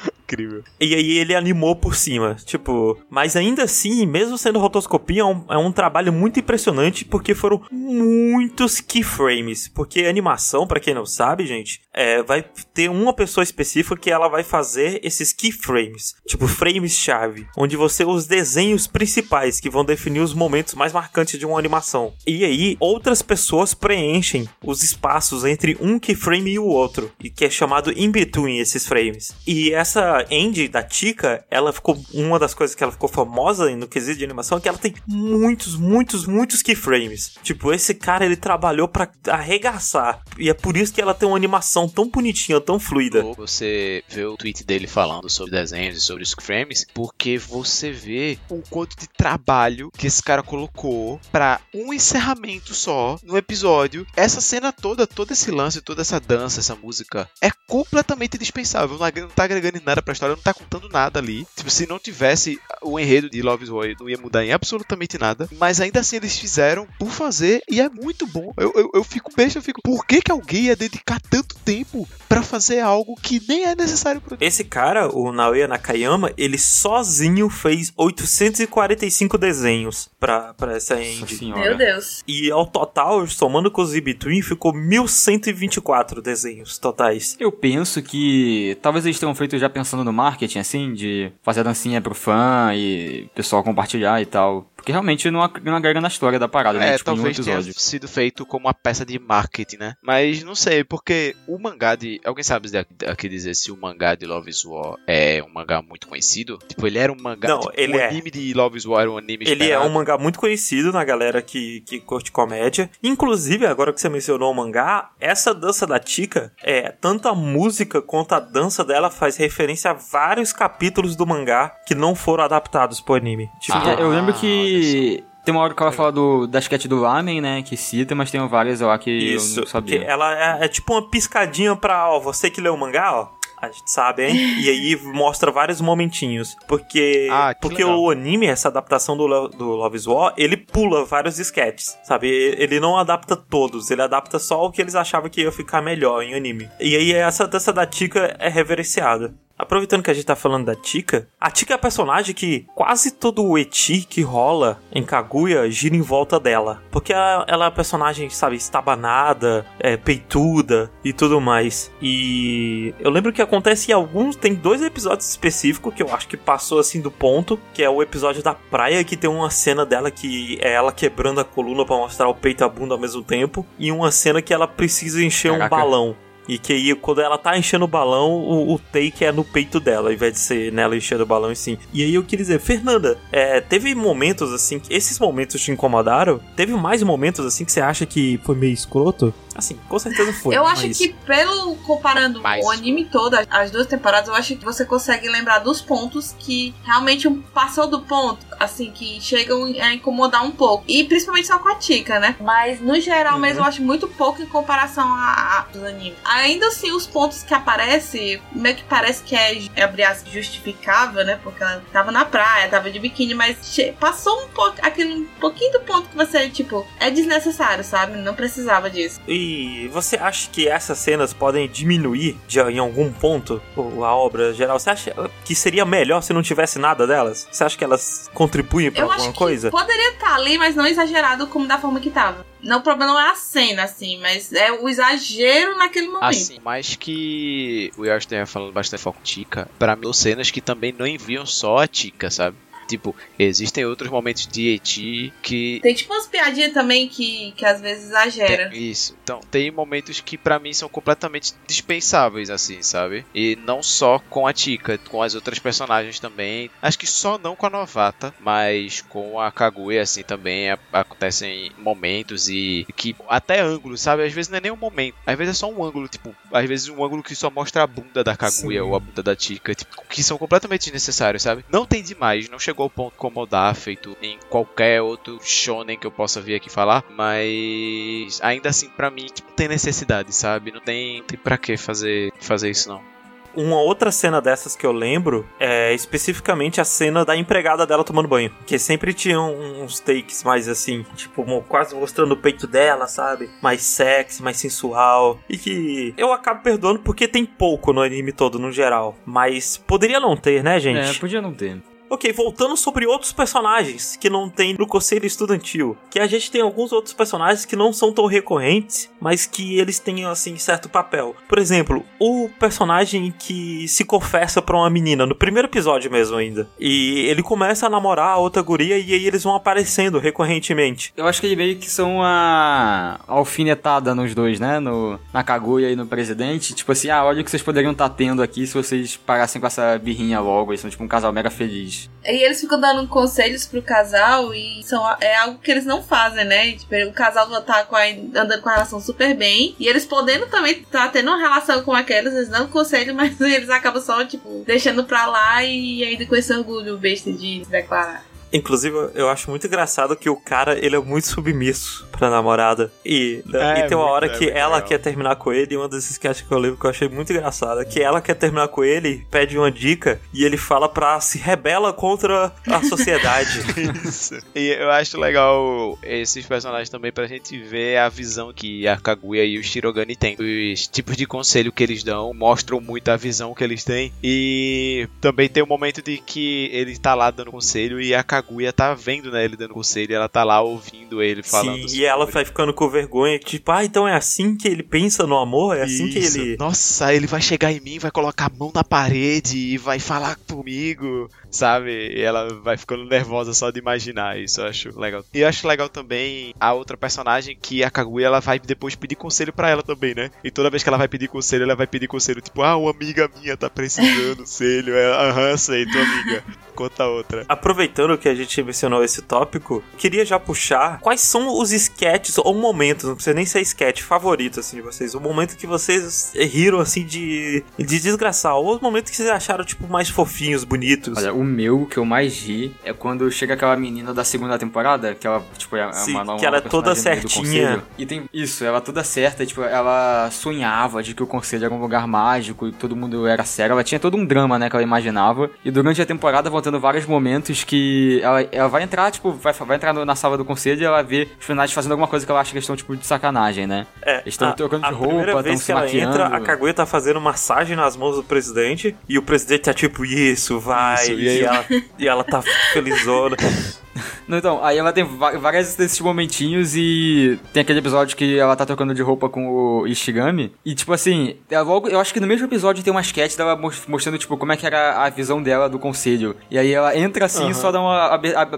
[0.34, 0.64] Incrível.
[0.80, 2.98] E aí ele animou por cima, tipo...
[3.10, 7.62] Mas ainda assim, mesmo sendo rotoscopia, é um, é um trabalho muito impressionante, porque foram
[7.72, 9.68] muitos keyframes.
[9.68, 12.44] Porque animação, pra quem não sabe, gente, é, vai
[12.74, 16.16] ter uma pessoa específica que ela vai fazer esses keyframes.
[16.28, 17.48] Tipo, frames-chave.
[17.58, 22.14] Onde você os desenhos principais, que vão definir os momentos mais marcantes de uma animação.
[22.26, 27.12] E aí, outras pessoas preenchem os espaços entre um keyframe e o outro.
[27.24, 29.36] E que é chamado in-between esses frames.
[29.46, 32.02] E essa end da Tika, ela ficou.
[32.14, 34.94] Uma das coisas que ela ficou famosa no quesito de animação é que ela tem
[35.08, 37.36] muitos, muitos, muitos keyframes.
[37.44, 40.22] Tipo, esse cara ele trabalhou pra arregaçar.
[40.38, 43.24] E é por isso que ela tem uma animação tão bonitinha, tão fluida.
[43.38, 48.38] Você vê o tweet dele falando sobre desenhos e sobre os frames, porque você vê
[48.50, 54.06] o quanto de trabalho que esse cara colocou pra um encerramento só no episódio.
[54.16, 58.98] Essa cena toda, todo esse lance, toda essa dança, essa música é completamente dispensável.
[58.98, 61.46] Não tá agregando nada pra história, não tá contando nada ali.
[61.56, 65.18] Tipo, se não tivesse o enredo de Love is War, não ia mudar em absolutamente
[65.18, 65.48] nada.
[65.60, 68.54] Mas ainda assim eles fizeram por fazer e é muito bom.
[68.58, 69.82] Eu, eu, eu fico besta, eu fico.
[69.82, 74.20] Por que, que alguém ia dedicar tanto tempo pra fazer algo que nem é necessário
[74.20, 81.08] pro Esse cara, o Naoya Nakayama, ele sozinho fez 845 desenhos pra, pra essa Nossa
[81.08, 81.36] end.
[81.36, 81.62] senhora.
[81.62, 82.24] Meu Deus.
[82.28, 87.36] E ao total, somando com os in-between, ficou 1124 desenhos totais.
[87.40, 91.64] Eu penso que talvez eles tenham feito já pensando no marketing, assim, de fazer a
[91.64, 94.66] dancinha pro fã e o pessoal compartilhar e tal.
[94.84, 96.90] Porque realmente não, não agrega na história da parada, né?
[96.94, 99.96] É, Tipo, um talvez tenha sido feito como uma peça de marketing, né?
[100.02, 102.20] Mas não sei, porque o mangá de.
[102.26, 102.70] Alguém sabe
[103.08, 106.60] aqui dizer se o mangá de Love is War é um mangá muito conhecido?
[106.68, 107.48] Tipo, ele era um mangá.
[107.48, 108.10] Não, tipo, ele o é.
[108.10, 109.86] anime de Love is War era um anime Ele é esperado.
[109.86, 112.90] um mangá muito conhecido na galera que, que curte comédia.
[113.02, 118.02] Inclusive, agora que você mencionou o mangá, essa dança da Tika, é, tanto a música
[118.02, 123.00] quanto a dança dela faz referência a vários capítulos do mangá que não foram adaptados
[123.00, 123.50] pro anime.
[123.62, 126.60] Tipo, Ah, É, eu lembro olha que tem uma hora que ela fala do, da
[126.60, 127.62] sketch do Lamen, né?
[127.64, 130.04] Que cita, mas tem várias lá que eu Isso, não que sabia.
[130.04, 133.28] ela é, é tipo uma piscadinha pra, ó, você que leu o mangá, ó.
[133.62, 134.36] A gente sabe, hein?
[134.60, 136.54] e aí mostra vários momentinhos.
[136.68, 137.98] Porque, Ah, que porque legal.
[137.98, 142.28] o anime, essa adaptação do, do Love is War, ele pula vários sketches, sabe?
[142.28, 146.22] Ele não adapta todos, ele adapta só o que eles achavam que ia ficar melhor
[146.24, 146.70] em anime.
[146.78, 149.34] E aí essa dança da Tika é reverenciada.
[149.58, 153.12] Aproveitando que a gente tá falando da Tika, a Tika é a personagem que quase
[153.12, 156.82] todo o eti que rola em Kaguya gira em volta dela.
[156.92, 161.92] Porque ela, ela é a personagem, sabe, estabanada, é, peituda e tudo mais.
[162.02, 164.36] E eu lembro que acontece em alguns.
[164.36, 167.60] Tem dois episódios específicos que eu acho que passou assim do ponto.
[167.74, 171.40] Que é o episódio da praia, que tem uma cena dela que é ela quebrando
[171.40, 173.66] a coluna pra mostrar o peito e a bunda ao mesmo tempo.
[173.78, 175.66] E uma cena que ela precisa encher Caraca.
[175.66, 176.16] um balão.
[176.48, 179.80] E que aí, quando ela tá enchendo o balão, o, o take é no peito
[179.80, 181.78] dela, ao invés de ser nela enchendo o balão e sim.
[181.94, 186.40] E aí eu queria dizer, Fernanda, é, teve momentos assim, que esses momentos te incomodaram?
[186.56, 189.34] Teve mais momentos assim que você acha que foi meio escroto?
[189.56, 190.56] Assim, com certeza foi.
[190.58, 194.34] eu acho mas- que pelo comparando Mas- o anime todo, as- as duas temporadas, eu
[194.34, 199.22] acho que você consegue lembrar dos pontos que realmente um- passou do ponto, assim, que
[199.22, 200.84] chegam a incomodar um pouco.
[200.88, 202.36] E principalmente só com a Tika, né?
[202.42, 203.40] Mas no geral Uhum.
[203.42, 206.18] mesmo eu acho muito pouco em comparação a, a dos animes.
[206.34, 211.40] Ainda assim, os pontos que aparecem, meio que parece que é, é aspas, justificável, né?
[211.44, 213.58] Porque ela tava na praia, tava de biquíni, mas
[214.00, 218.18] passou um pouco, aquele um pouquinho do ponto que você, tipo, é desnecessário, sabe?
[218.18, 219.20] Não precisava disso.
[219.28, 224.80] E você acha que essas cenas podem diminuir de, em algum ponto a obra geral?
[224.80, 225.16] Você acha
[225.46, 227.48] que seria melhor se não tivesse nada delas?
[227.52, 229.70] Você acha que elas contribuem pra Eu alguma coisa?
[229.70, 232.46] poderia estar ali, mas não exagerado como da forma que tava.
[232.64, 236.24] Não, o problema não é a cena, assim, mas é o exagero naquele momento.
[236.24, 240.96] Assim, mas que o Yoshi tenha falando bastante foco Tika, pra mim, cenas que também
[240.98, 242.56] não enviam só a Tika, sabe?
[242.94, 245.80] Tipo, existem outros momentos de Eti que.
[245.82, 248.70] Tem tipo umas piadinhas também que, que às vezes exagera.
[248.70, 249.18] Tem- isso.
[249.24, 253.26] Então, tem momentos que pra mim são completamente dispensáveis, assim, sabe?
[253.34, 256.70] E não só com a Tika, com as outras personagens também.
[256.82, 261.72] Acho que só não com a Novata, mas com a Kaguya, assim, também a- acontecem
[261.78, 264.24] momentos e que até ângulos, sabe?
[264.24, 266.68] Às vezes não é nem um momento, às vezes é só um ângulo, tipo, às
[266.68, 268.88] vezes um ângulo que só mostra a bunda da Kaguya Sim.
[268.88, 271.66] ou a bunda da Tika, tipo, que são completamente desnecessários, sabe?
[271.70, 275.98] Não tem demais, não chegou ao ponto como o da feito em qualquer outro shonen
[275.98, 280.72] que eu possa vir aqui falar, mas ainda assim pra mim tipo, tem necessidade, sabe?
[280.72, 283.14] Não tem, não tem para que fazer fazer isso não.
[283.56, 288.28] Uma outra cena dessas que eu lembro é especificamente a cena da empregada dela tomando
[288.28, 288.52] banho.
[288.66, 293.52] Que sempre tinha uns takes mais assim, tipo, quase mostrando o peito dela, sabe?
[293.62, 295.40] Mais sexy, mais sensual.
[295.48, 299.16] E que eu acabo perdoando porque tem pouco no anime todo, no geral.
[299.24, 301.20] Mas poderia não ter, né, É, gente?
[301.20, 301.80] podia não ter.
[302.10, 305.98] Ok, voltando sobre outros personagens que não tem no Conselho Estudantil.
[306.12, 310.00] Que a gente tem alguns outros personagens que não são tão recorrentes, mas que eles
[310.00, 311.36] têm, assim, certo papel.
[311.48, 316.70] Por exemplo, o personagem que se confessa pra uma menina, no primeiro episódio mesmo ainda.
[316.80, 321.14] E ele começa a namorar a outra guria e aí eles vão aparecendo recorrentemente.
[321.18, 324.80] Eu acho que eles meio que são a alfinetada nos dois, né?
[324.80, 326.74] No, na Kaguya e no presidente.
[326.74, 329.68] Tipo assim, ah, olha o que vocês poderiam estar tendo aqui se vocês parassem com
[329.68, 330.72] essa birrinha logo.
[330.72, 332.03] Eles são tipo um casal mega feliz.
[332.26, 336.46] E eles ficam dando conselhos pro casal e são, é algo que eles não fazem,
[336.46, 336.72] né?
[336.72, 339.76] Tipo, o casal tá com a, andando com a relação super bem.
[339.80, 343.70] E eles podendo também tá tendo uma relação com aquelas, eles dão conselho, mas eles
[343.70, 348.33] acabam só, tipo, deixando pra lá e ainda com esse orgulho besta de declarar.
[348.54, 352.92] Inclusive, eu acho muito engraçado que o cara, ele é muito submisso pra namorada.
[353.06, 354.88] E, É, e tem uma muito- hora é que ela legal.
[354.88, 357.34] quer terminar com ele, e uma das sketches que eu lembro que eu achei muito
[357.34, 361.38] engraçada, que ela quer terminar com ele, pede uma dica, e ele fala pra se
[361.40, 363.50] rebela contra a sociedade.
[364.06, 364.36] Isso.
[364.54, 369.44] E eu acho legal esses personagens também pra gente ver a visão que a Kaguya
[369.44, 370.36] e o Shirogane têm.
[370.40, 374.14] Os tipos de conselho que eles dão mostram muito a visão que eles têm.
[374.24, 378.43] E também tem o momento de que ele tá lá dando conselho e a Kaguya
[378.74, 381.88] tá vendo né, ele dando conselho e ela tá lá ouvindo ele falando.
[381.88, 385.26] Sim, e ela vai ficando com vergonha, tipo, ah, então é assim que ele pensa
[385.26, 385.78] no amor?
[385.78, 386.40] É assim que Isso.
[386.40, 386.58] ele...
[386.58, 390.36] Nossa, ele vai chegar em mim, vai colocar a mão na parede e vai falar
[390.48, 391.92] comigo, sabe?
[392.14, 395.24] E ela vai ficando nervosa só de imaginar isso, eu acho legal.
[395.34, 399.16] E eu acho legal também a outra personagem que a Kaguya ela vai depois pedir
[399.16, 400.32] conselho pra ela também, né?
[400.44, 402.92] E toda vez que ela vai pedir conselho, ela vai pedir conselho tipo, ah, uma
[402.92, 404.96] amiga minha tá precisando de conselho.
[404.96, 406.44] É, Aham, sei, tua amiga.
[406.74, 407.46] Conta outra.
[407.48, 412.54] Aproveitando que a gente mencionou esse tópico, queria já puxar quais são os sketches ou
[412.56, 416.80] momentos, não precisa nem ser sketch favorito assim de vocês, o momento que vocês riram
[416.80, 421.18] assim de, de desgraçar, ou os momentos que vocês acharam tipo mais fofinhos, bonitos.
[421.18, 425.14] Olha, o meu que eu mais ri é quando chega aquela menina da segunda temporada,
[425.16, 427.84] que ela, tipo, é Sim, uma nova que ela é toda certinha.
[427.98, 431.80] E tem isso, ela toda certa, tipo, ela sonhava de que o conselho era um
[431.80, 433.74] lugar mágico e todo mundo era sério.
[433.74, 435.50] Ela tinha todo um drama, né, que ela imaginava.
[435.64, 439.54] E durante a temporada vão tendo vários momentos que ela, ela vai entrar, tipo, vai,
[439.54, 442.32] vai entrar na sala do conselho e ela vê os finais fazendo alguma coisa que
[442.32, 443.86] ela acha que eles estão, tipo, de sacanagem, né?
[444.02, 446.12] É, Eles estão trocando de roupa, primeira estão vez se que ela maquiando.
[446.14, 450.06] entra, a Kaguya tá fazendo massagem nas mãos do presidente e o presidente tá tipo,
[450.06, 451.66] isso, vai, Isso, e ela,
[452.00, 453.38] e ela tá felizona.
[454.28, 458.66] Não, então, aí ela tem vários desses momentinhos e tem aquele episódio que ela tá
[458.66, 459.48] trocando de roupa com
[459.82, 460.52] o Ishigami.
[460.66, 463.56] E, tipo assim, ela logo, eu acho que no mesmo episódio tem uma sketch dela
[463.56, 466.36] mos- mostrando, tipo, como é que era a visão dela do conselho.
[466.50, 468.08] E aí ela entra assim, só dá uma.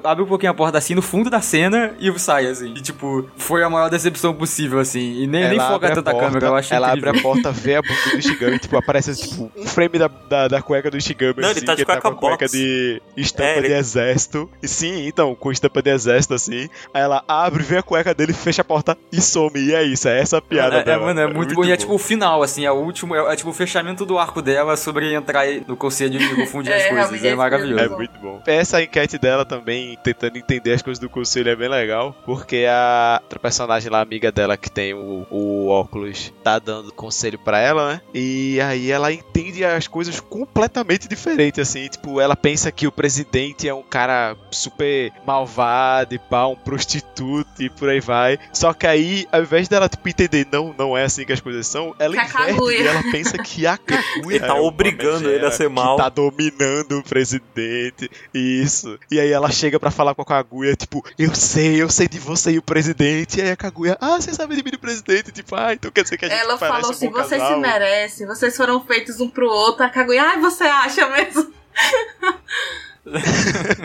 [0.04, 2.74] abre, um pouquinho a porta assim, no fundo da cena e sai, assim.
[2.76, 5.22] E, tipo, foi a maior decepção possível, assim.
[5.24, 7.10] E nem, nem foca tanta porta, câmera, eu acho Ela incrível.
[7.10, 10.48] abre a porta, vê a bunda do Ishigami, tipo, aparece tipo, um frame da, da,
[10.48, 12.48] da cueca do Ishigami, Não, ele assim, tá de que tá com a cueca cueca
[12.48, 14.50] de estampa É, ele- de exército.
[14.62, 16.70] E sim, então, com estampa de exército, assim.
[16.94, 19.60] Aí ela abre, vê a cueca dele, fecha a porta e some.
[19.60, 21.06] E é isso, é essa a piada É, é, dela.
[21.06, 21.66] mano, é muito, bom.
[21.66, 24.18] E é tipo o final, assim, é o último, é, é tipo o fechamento do
[24.18, 26.96] arco dela sobre entrar no conselho e confundir É, as coisas.
[26.98, 27.84] realmente É é maravilhoso.
[27.84, 28.42] É muito bom.
[28.46, 32.16] Essa enquete dela também, tentando entender as coisas do conselho, é bem legal.
[32.26, 37.40] Porque a outra personagem lá, amiga dela, que tem o, o óculos, tá dando conselho
[37.40, 38.02] pra ela, né?
[38.14, 41.88] E aí ela entende as coisas completamente diferentes, assim.
[41.88, 45.12] Tipo, ela pensa que o presidente é um cara super
[45.46, 48.40] malvado e pá, um prostituto e por aí vai.
[48.52, 51.68] Só que aí, ao invés dela, tipo, entender, não, não é assim que as coisas
[51.68, 55.52] são, ela inverte e ela pensa que a Kaguya Ele tá é obrigando ele a
[55.52, 55.98] ser que mal.
[55.98, 58.10] tá dominando o presidente.
[58.34, 59.00] Isso.
[59.10, 62.20] E aí ela chega pra falar com a Kaguya, tipo, eu sei, eu sei de
[62.20, 63.40] você e o presidente.
[63.40, 65.32] E aí a Kaguya, ah, você sabe de mim e do presidente?
[65.32, 67.48] Tipo, ah, então quer dizer que a gente Ela falou um assim: bom vocês se
[67.48, 69.84] casal." merecem, vocês foram feitos um pro outro.
[69.84, 71.54] A Kaguya, ai, você acha mesmo?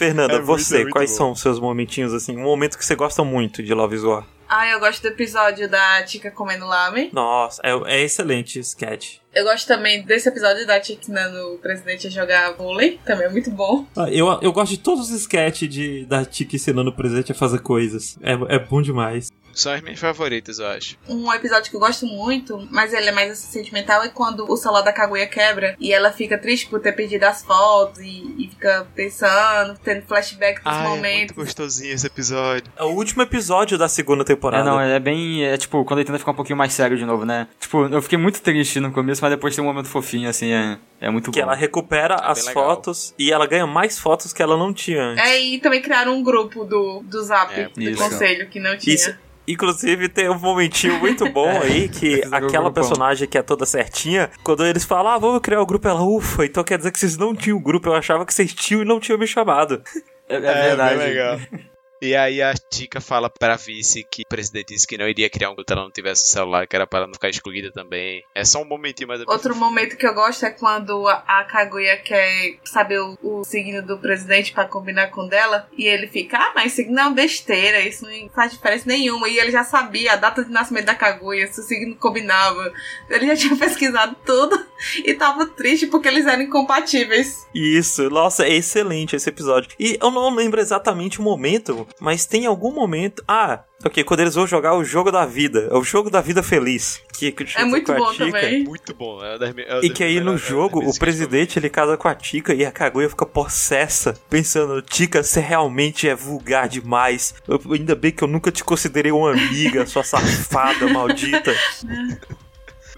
[0.00, 1.16] Fernanda, É você, é muito quais bom.
[1.18, 2.34] são os seus momentinhos assim?
[2.34, 4.24] Um momento que você gosta muito de Love is War?
[4.48, 7.10] Ai, eu gosto do episódio da Tika comendo lamen.
[7.12, 9.18] Nossa, é, é excelente esse sketch.
[9.32, 12.98] Eu gosto também desse episódio da Tika ensinando o presidente a jogar vôlei.
[13.04, 13.86] Também é muito bom.
[13.96, 17.34] Ah, Eu, eu gosto de todos os sketches de, da Tika ensinando o presidente a
[17.34, 18.18] fazer coisas.
[18.22, 19.30] É, é bom demais.
[19.54, 20.96] São as minhas favoritas, eu acho.
[21.08, 24.56] Um episódio que eu gosto muito, mas ele é mais assim, sentimental, é quando o
[24.56, 28.48] celular da Kaguya quebra e ela fica triste por ter perdido as fotos e, e
[28.48, 31.36] fica pensando, tendo flashback dos Ai, é muito momentos.
[31.36, 32.70] gostosinho esse episódio.
[32.76, 34.64] É o último episódio da segunda É, temporada.
[34.64, 35.44] não, é bem.
[35.44, 37.48] É tipo, quando ele tenta ficar um pouquinho mais sério de novo, né?
[37.58, 40.78] Tipo, eu fiquei muito triste no começo, mas depois tem um momento fofinho, assim, é,
[41.00, 41.46] é muito que bom.
[41.46, 42.64] ela recupera É as legal.
[42.64, 45.24] fotos e ela ganha mais fotos que ela não tinha antes.
[45.24, 48.02] É, e também criaram um grupo do, do Zap, É, do isso.
[48.02, 48.94] conselho, que não tinha.
[48.94, 49.14] Isso.
[49.50, 54.30] Inclusive, tem um momentinho muito bom aí que o aquela personagem que é toda certinha,
[54.42, 57.16] quando eles falam, ah, vamos criar o grupo, ela, ufa, então quer dizer que vocês
[57.16, 59.82] não tinham o grupo, eu achava que vocês tinham e não tinham me chamado.
[60.28, 60.98] É, é verdade.
[60.98, 61.40] bem legal.
[62.02, 65.50] E aí a Tika fala pra vice que o presidente disse que não iria criar
[65.50, 68.24] um grupo se ela não tivesse o celular, que era para não ficar excluída também.
[68.34, 71.44] É só um momentinho, mas é bem Outro momento que eu gosto é quando a,
[71.44, 75.68] Kaguya quer saber o, o signo do presidente pra combinar com o dela.
[75.76, 79.28] E ele fica, ah, mas signo é uma besteira, isso não faz diferença nenhuma.
[79.28, 82.72] E ele já sabia a data de nascimento da Kaguya, se o signo combinava.
[83.10, 84.58] Ele já tinha pesquisado tudo
[85.04, 87.46] e tava triste porque eles eram incompatíveis.
[87.54, 89.70] Isso, nossa, é excelente esse episódio.
[89.78, 93.22] E eu não lembro exatamente o momento, mas tem algum momento.
[93.26, 96.42] Ah, ok, quando eles vão jogar o jogo da vida, é o jogo da vida
[96.42, 97.00] feliz.
[97.12, 98.24] Que, que É muito com a bom Tika.
[98.26, 98.64] também.
[98.64, 99.20] Muito bom.
[99.24, 102.64] É é E que aí no jogo, o presidente ele casa com a Tika e
[102.64, 107.34] a Kaguya fica possessa, pensando: Tika, você realmente é vulgar demais.
[107.46, 111.54] Eu- ainda bem que eu nunca te considerei uma amiga, sua safada maldita.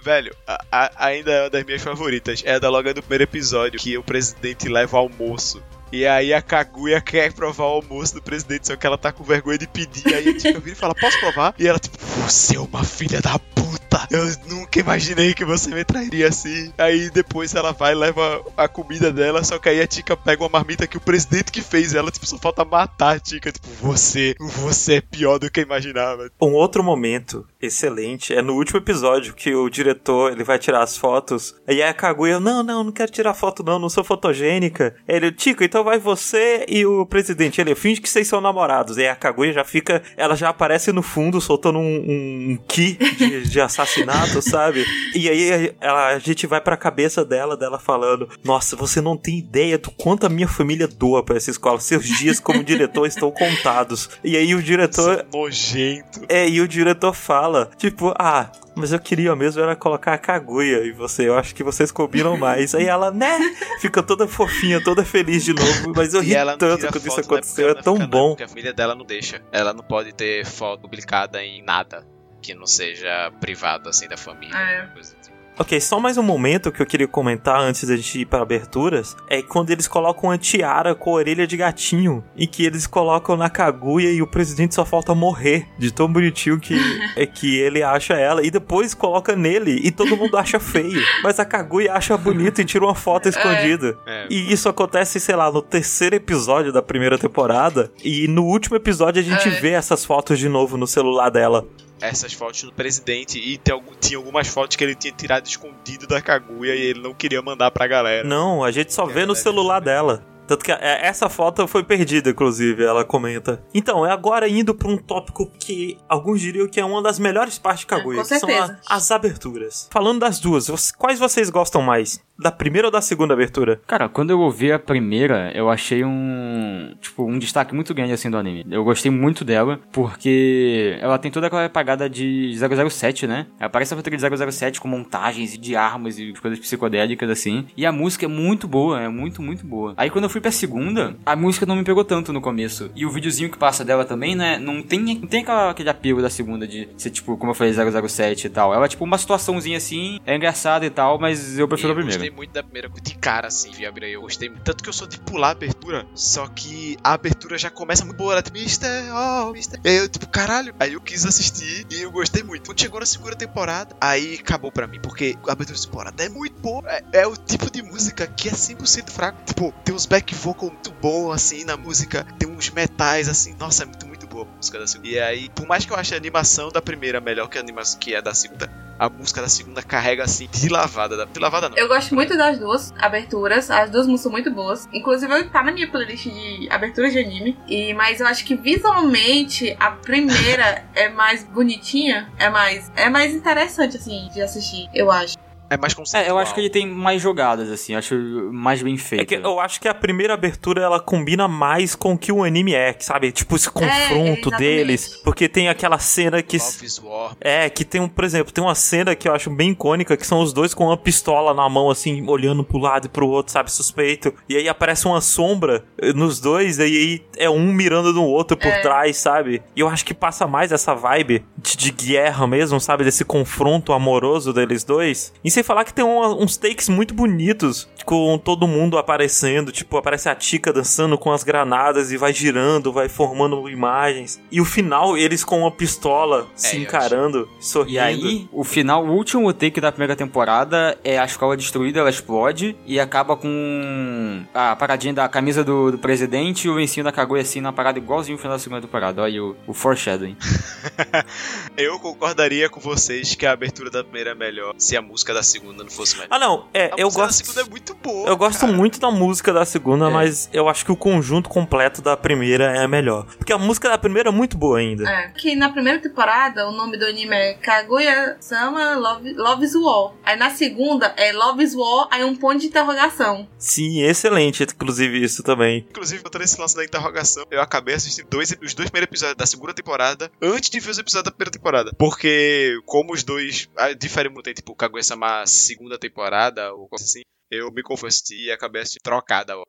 [0.03, 2.43] Velho, a- a- ainda é uma das minhas favoritas.
[2.45, 5.63] É a da logo do primeiro episódio, que o presidente leva ao almoço.
[5.93, 9.23] E aí a Kaguya quer provar o almoço do presidente, só que ela tá com
[9.23, 10.15] vergonha de pedir.
[10.15, 11.55] Aí a Tika vira e fala, posso provar?
[11.59, 14.09] E ela tipo, você é uma filha da puta.
[14.11, 16.73] Eu nunca imaginei que você me trairia assim.
[16.79, 20.49] Aí depois ela vai leva a comida dela, só que aí a Tika pega uma
[20.49, 21.95] marmita que o presidente que fez.
[21.95, 23.53] Ela tipo, só falta matar a Tika.
[23.53, 26.31] Tipo, você, você é pior do que eu imaginava.
[26.41, 28.35] Um outro momento Excelente.
[28.35, 31.55] É no último episódio que o diretor ele vai tirar as fotos.
[31.67, 34.97] Aí a Kaguya, não, não, não quero tirar foto não, não sou fotogênica.
[35.07, 37.61] Ele, Tico, então vai você e o presidente.
[37.61, 38.97] Ele finge que vocês são namorados.
[38.97, 42.99] E aí a Kaguya já fica, ela já aparece no fundo soltando um, um ki
[43.17, 44.85] de, de assassinato, sabe?
[45.15, 49.39] E aí ela, a gente vai pra cabeça dela, dela falando, nossa, você não tem
[49.39, 51.79] ideia do quanto a minha família doa pra essa escola.
[51.79, 54.11] Seus dias como diretor estão contados.
[54.25, 55.25] E aí o diretor...
[55.33, 56.23] Nojento.
[56.29, 60.85] É, e o diretor fala, tipo, ah, mas eu queria mesmo era colocar a Kaguya
[60.85, 62.75] e você, eu acho que vocês combinam mais.
[62.75, 63.39] Aí ela, né,
[63.81, 67.23] fica toda fofinha, toda feliz de novo, mas eu E ri tanto quando isso né,
[67.25, 68.31] aconteceu, é tão bom.
[68.31, 69.43] Porque a família dela não deixa.
[69.53, 72.07] Ela não pode ter foto publicada em nada
[72.41, 74.57] que não seja privado, assim, da família.
[74.57, 74.87] É.
[74.93, 75.42] coisa do tipo.
[75.59, 79.15] Ok, só mais um momento que eu queria comentar antes da gente ir para aberturas,
[79.29, 83.37] é quando eles colocam a tiara com a orelha de gatinho, e que eles colocam
[83.37, 86.75] na Kaguya e o presidente só falta morrer, de tão bonitinho que
[87.15, 91.39] é que ele acha ela, e depois coloca nele, e todo mundo acha feio, mas
[91.39, 93.97] a Kaguya acha bonito e tira uma foto escondida.
[94.07, 94.27] É.
[94.31, 99.21] E isso acontece, sei lá, no terceiro episódio da primeira temporada, e no último episódio
[99.21, 99.61] a gente É.
[99.61, 101.65] vê essas fotos de novo no celular dela.
[102.03, 106.21] Essas fotos do presidente e tem tinha algumas fotos que ele tinha tirado escondido da
[106.21, 108.27] Kaguya e ele não queria mandar pra galera.
[108.27, 110.27] Não, a gente só vê no celular é dela.
[110.45, 113.65] Tanto que é, essa foto foi perdida, inclusive, ela comenta.
[113.73, 117.59] Então, é agora indo pra um tópico que alguns diriam que é uma das melhores
[117.59, 118.81] partes de Kaguya, com que são a- certeza.
[118.89, 119.89] as aberturas.
[119.91, 122.21] Falando das duas, quais vocês gostam mais?
[122.39, 123.81] Da primeira ou da segunda abertura?
[123.87, 126.95] Cara, quando eu ouvi a primeira, eu achei um.
[127.01, 128.65] Tipo, um destaque muito grande assim do anime.
[128.71, 132.53] Eu gostei muito dela, porque ela tem toda aquela pegada de
[132.91, 133.47] 007, né?
[133.61, 137.67] Aparece a aventura de 007 com montagens e de armas e coisas psicodélicas assim.
[137.77, 139.95] E a música é muito boa, é muito, muito boa.
[139.97, 142.91] Aí quando eu fui pra segunda, a música não me pegou tanto no começo.
[142.97, 144.59] E o videozinho que passa dela também, né?
[144.59, 147.73] Não tem, não tem aquela, aquele apelo da segunda de ser tipo, como eu falei,
[147.73, 148.75] 007 e tal.
[148.75, 151.97] Ela é tipo uma situaçãozinha assim, é engraçada e tal, mas eu prefiro eu a
[151.97, 152.22] primeira.
[152.23, 154.13] Gostei muito da primeira de cara, assim, vi abrir.
[154.13, 154.63] Eu gostei muito.
[154.63, 158.17] Tanto que eu sou de pular a abertura, só que a abertura já começa muito
[158.17, 158.35] boa.
[158.35, 159.81] Ela tipo, Mister, oh, Mister.
[159.85, 160.75] E aí eu, tipo, caralho.
[160.79, 162.67] Aí eu quis assistir e eu gostei muito.
[162.67, 166.29] Quando chegou na segunda temporada, aí acabou pra mim, porque a abertura da temporada é
[166.29, 166.83] muito boa.
[166.89, 169.43] É, é o tipo de música que é 100% fraco.
[169.45, 172.25] Tipo, tem uns back vocal muito bons, assim, na música.
[172.39, 173.55] Tem uns metais, assim.
[173.59, 175.09] Nossa, é muito, muito boa a música da segunda.
[175.09, 177.99] E aí, por mais que eu ache a animação da primeira melhor que a animação
[177.99, 178.71] que é da segunda,
[179.03, 181.17] a música da segunda carrega, assim, de lavada.
[181.17, 181.25] Da...
[181.25, 181.77] De lavada não.
[181.77, 184.89] Eu gosto muito das duas aberturas, as duas músicas são muito boas.
[184.93, 187.59] Inclusive, tá na minha playlist de aberturas de anime.
[187.67, 193.35] E, mas eu acho que visualmente a primeira é mais bonitinha, é mais, é mais
[193.35, 195.37] interessante, assim, de assistir, eu acho.
[195.73, 196.25] É mais conceitual.
[196.27, 198.15] É, eu acho que ele tem mais jogadas, assim, acho
[198.53, 199.23] mais bem feito.
[199.23, 202.45] É que eu acho que a primeira abertura ela combina mais com o que o
[202.45, 203.33] anime é, sabe?
[203.33, 204.59] Tipo, esse confronto exatamente.
[204.59, 205.17] deles.
[205.25, 206.59] Porque tem aquela cena que.
[206.59, 207.37] Love is War.
[207.41, 210.27] É, que tem um, por exemplo, tem uma cena que eu acho bem icônica, que
[210.27, 213.53] são os dois com uma pistola na mão, assim, olhando pro lado e pro outro,
[213.53, 214.35] sabe, suspeito.
[214.49, 218.57] E aí aparece uma sombra eh, nos dois, e aí é um mirando no outro
[218.57, 218.81] por É.
[218.83, 219.63] trás, sabe?
[219.75, 223.05] E eu acho que passa mais essa vibe de, de guerra mesmo, sabe?
[223.05, 225.33] Desse confronto amoroso deles dois.
[225.45, 229.97] E sem falar que tem uma- uns takes muito bonitos, com todo mundo aparecendo, tipo,
[229.97, 234.41] aparece a Tika dançando com as granadas e vai girando, vai formando imagens.
[234.51, 237.93] E o final, eles com uma pistola se É, eu encarando, sorrindo.
[237.95, 242.11] E aí, o final, o último take da primeira temporada é a escola destruída, ela
[242.11, 247.13] explode e acaba com a paradinha da camisa do, do presidente e o lencinho da
[247.13, 249.23] Kaguya assim na parada igualzinho o final da segunda temporada.
[249.23, 250.37] Olha aí o, o foreshadowing.
[251.77, 255.43] Eu concordaria com vocês que a abertura da primeira é melhor se a música da
[255.53, 256.29] segunda não fosse melhor.
[256.31, 257.45] Ah, não, é, a eu da gosto.
[257.45, 258.29] segunda é muito boa.
[258.29, 258.73] Eu gosto cara.
[258.73, 260.11] muito da música da segunda, É.
[260.11, 263.27] mas eu acho que o conjunto completo da primeira é melhor.
[263.39, 265.09] Porque a música da primeira é muito boa ainda.
[265.09, 265.29] É.
[265.31, 270.13] Que na primeira temporada o nome do anime é Kaguya-sama Love, Love is War.
[270.25, 273.49] Aí na segunda é Love is War, aí um ponto de interrogação.
[273.59, 275.87] Sim, excelente, inclusive, isso também.
[275.91, 279.47] Inclusive, botando esse lance da interrogação, eu acabei assistindo dois, os dois primeiros episódios da
[279.47, 281.93] segunda temporada antes de ver os episódios da primeira temporada.
[281.99, 287.23] Porque, como os dois ah, diferem muito, tem, tipo, Kaguya-sama segunda temporada, ou coisa assim,
[287.51, 289.59] eu me confundi e acabei assistindo trocada.
[289.59, 289.63] ó.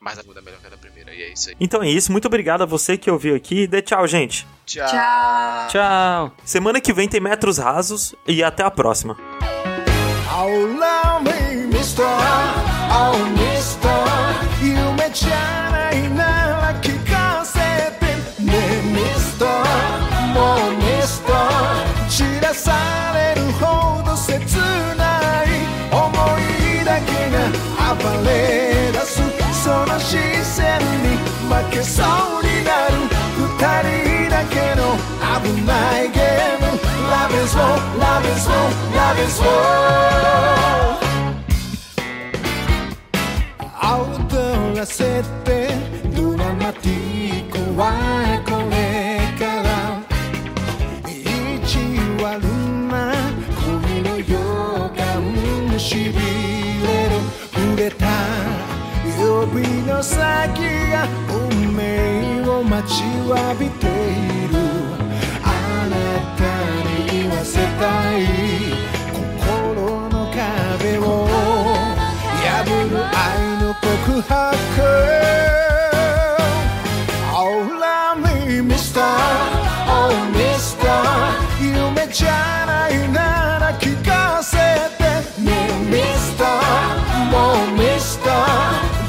[0.00, 1.56] Mas a segunda é melhor que a da primeira, e é isso aí.
[1.58, 3.66] Então é isso, muito obrigado a você que ouviu aqui.
[3.66, 4.46] Dê tchau, gente.
[4.64, 4.86] Tchau.
[4.86, 5.68] Tchau!
[5.68, 6.36] Tchau!
[6.44, 9.16] Semana que vem tem metros rasos e até a próxima.
[10.30, 13.47] Allow me, mister, oh
[27.94, 29.22] 暴れ出す。
[29.62, 31.16] その視線に
[31.48, 32.06] 負けそう
[32.42, 32.94] になる。
[33.36, 33.46] 二
[33.84, 34.80] 人だけの
[35.42, 36.66] 危ないゲーム。
[37.08, 38.54] Love is war, love is war,
[38.94, 39.48] love is war
[44.30, 45.70] 踊らせて
[46.14, 49.17] ドラマティックはこれ。
[57.88, 58.06] 触れた
[59.18, 60.20] 指の先
[60.92, 63.88] が運命を待ちわびてい
[64.48, 64.58] る。
[65.42, 65.46] あ
[65.88, 65.96] な
[66.36, 66.42] た
[66.84, 68.20] に言わせたい
[69.12, 71.28] 心の壁を。
[72.44, 73.16] 破る愛
[73.62, 75.27] の告白。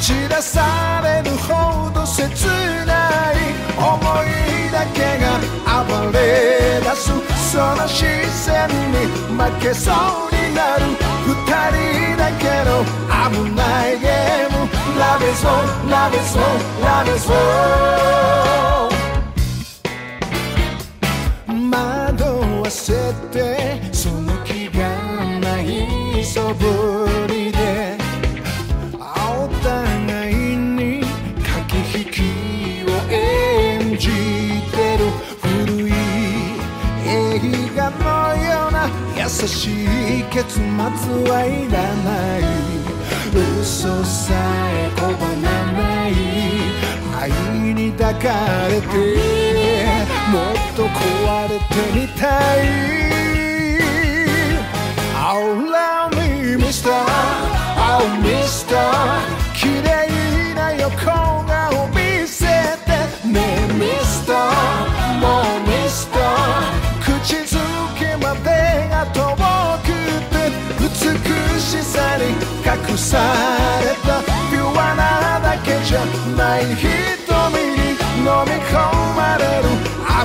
[0.10, 2.24] 散らされるほど切
[2.88, 3.38] ない
[3.78, 3.93] 思
[4.26, 5.38] いだけが
[5.86, 6.18] 暴れ
[6.82, 7.14] 出す
[7.51, 9.05] その視線に
[9.38, 9.93] 負けそう
[10.34, 10.86] になる
[11.28, 11.36] 二
[11.70, 12.84] 人だけの
[13.30, 14.68] 危ないゲーム。
[14.97, 16.43] Love is war, love is war,
[16.82, 17.38] love is war
[21.70, 22.24] 惑
[22.64, 24.89] わせてその気が
[25.39, 26.66] ないそぶ
[27.28, 27.99] りで。
[39.30, 39.86] し
[40.21, 42.41] い結末はいらない
[43.61, 45.01] 嘘さえ拒
[45.38, 46.11] まない
[47.15, 47.32] 愛
[47.73, 48.88] に抱かれて
[50.32, 51.63] もっと壊れて
[51.93, 52.25] みた
[52.55, 52.67] い
[55.21, 56.89] Oh love me Mr.
[57.77, 58.73] Oh Mr.
[59.53, 61.28] 綺麗な横
[73.10, 73.18] さ
[73.82, 74.22] れた。
[74.51, 76.05] ピュアなだけじゃ
[76.38, 76.86] ない瞳
[77.74, 78.78] に飲み込
[79.18, 79.68] まれる。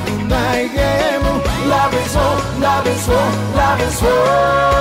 [0.05, 1.25] 危ないゲーム。
[1.67, 3.17] Love is all, love is all,
[3.57, 4.74] love is all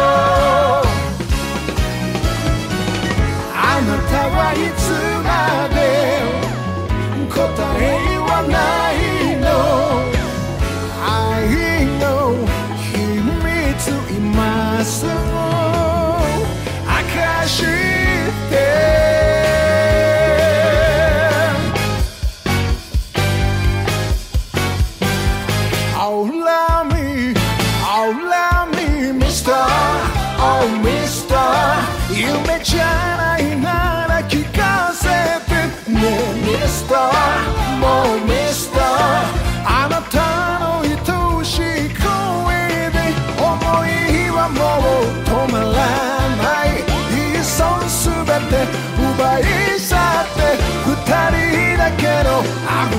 [49.32, 49.42] 奪い
[49.80, 49.98] 去っ
[50.36, 50.40] て
[50.84, 50.94] 二
[51.30, 52.42] 人だけの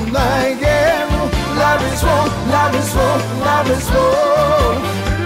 [0.04, 0.18] 危な
[0.48, 1.20] いゲーム
[1.60, 4.00] Love is war, love is war, love is war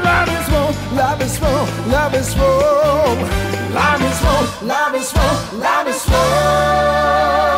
[0.03, 2.45] Love is war, love is war, love is war
[3.73, 5.23] Love is war, love is war,
[5.61, 7.58] love is war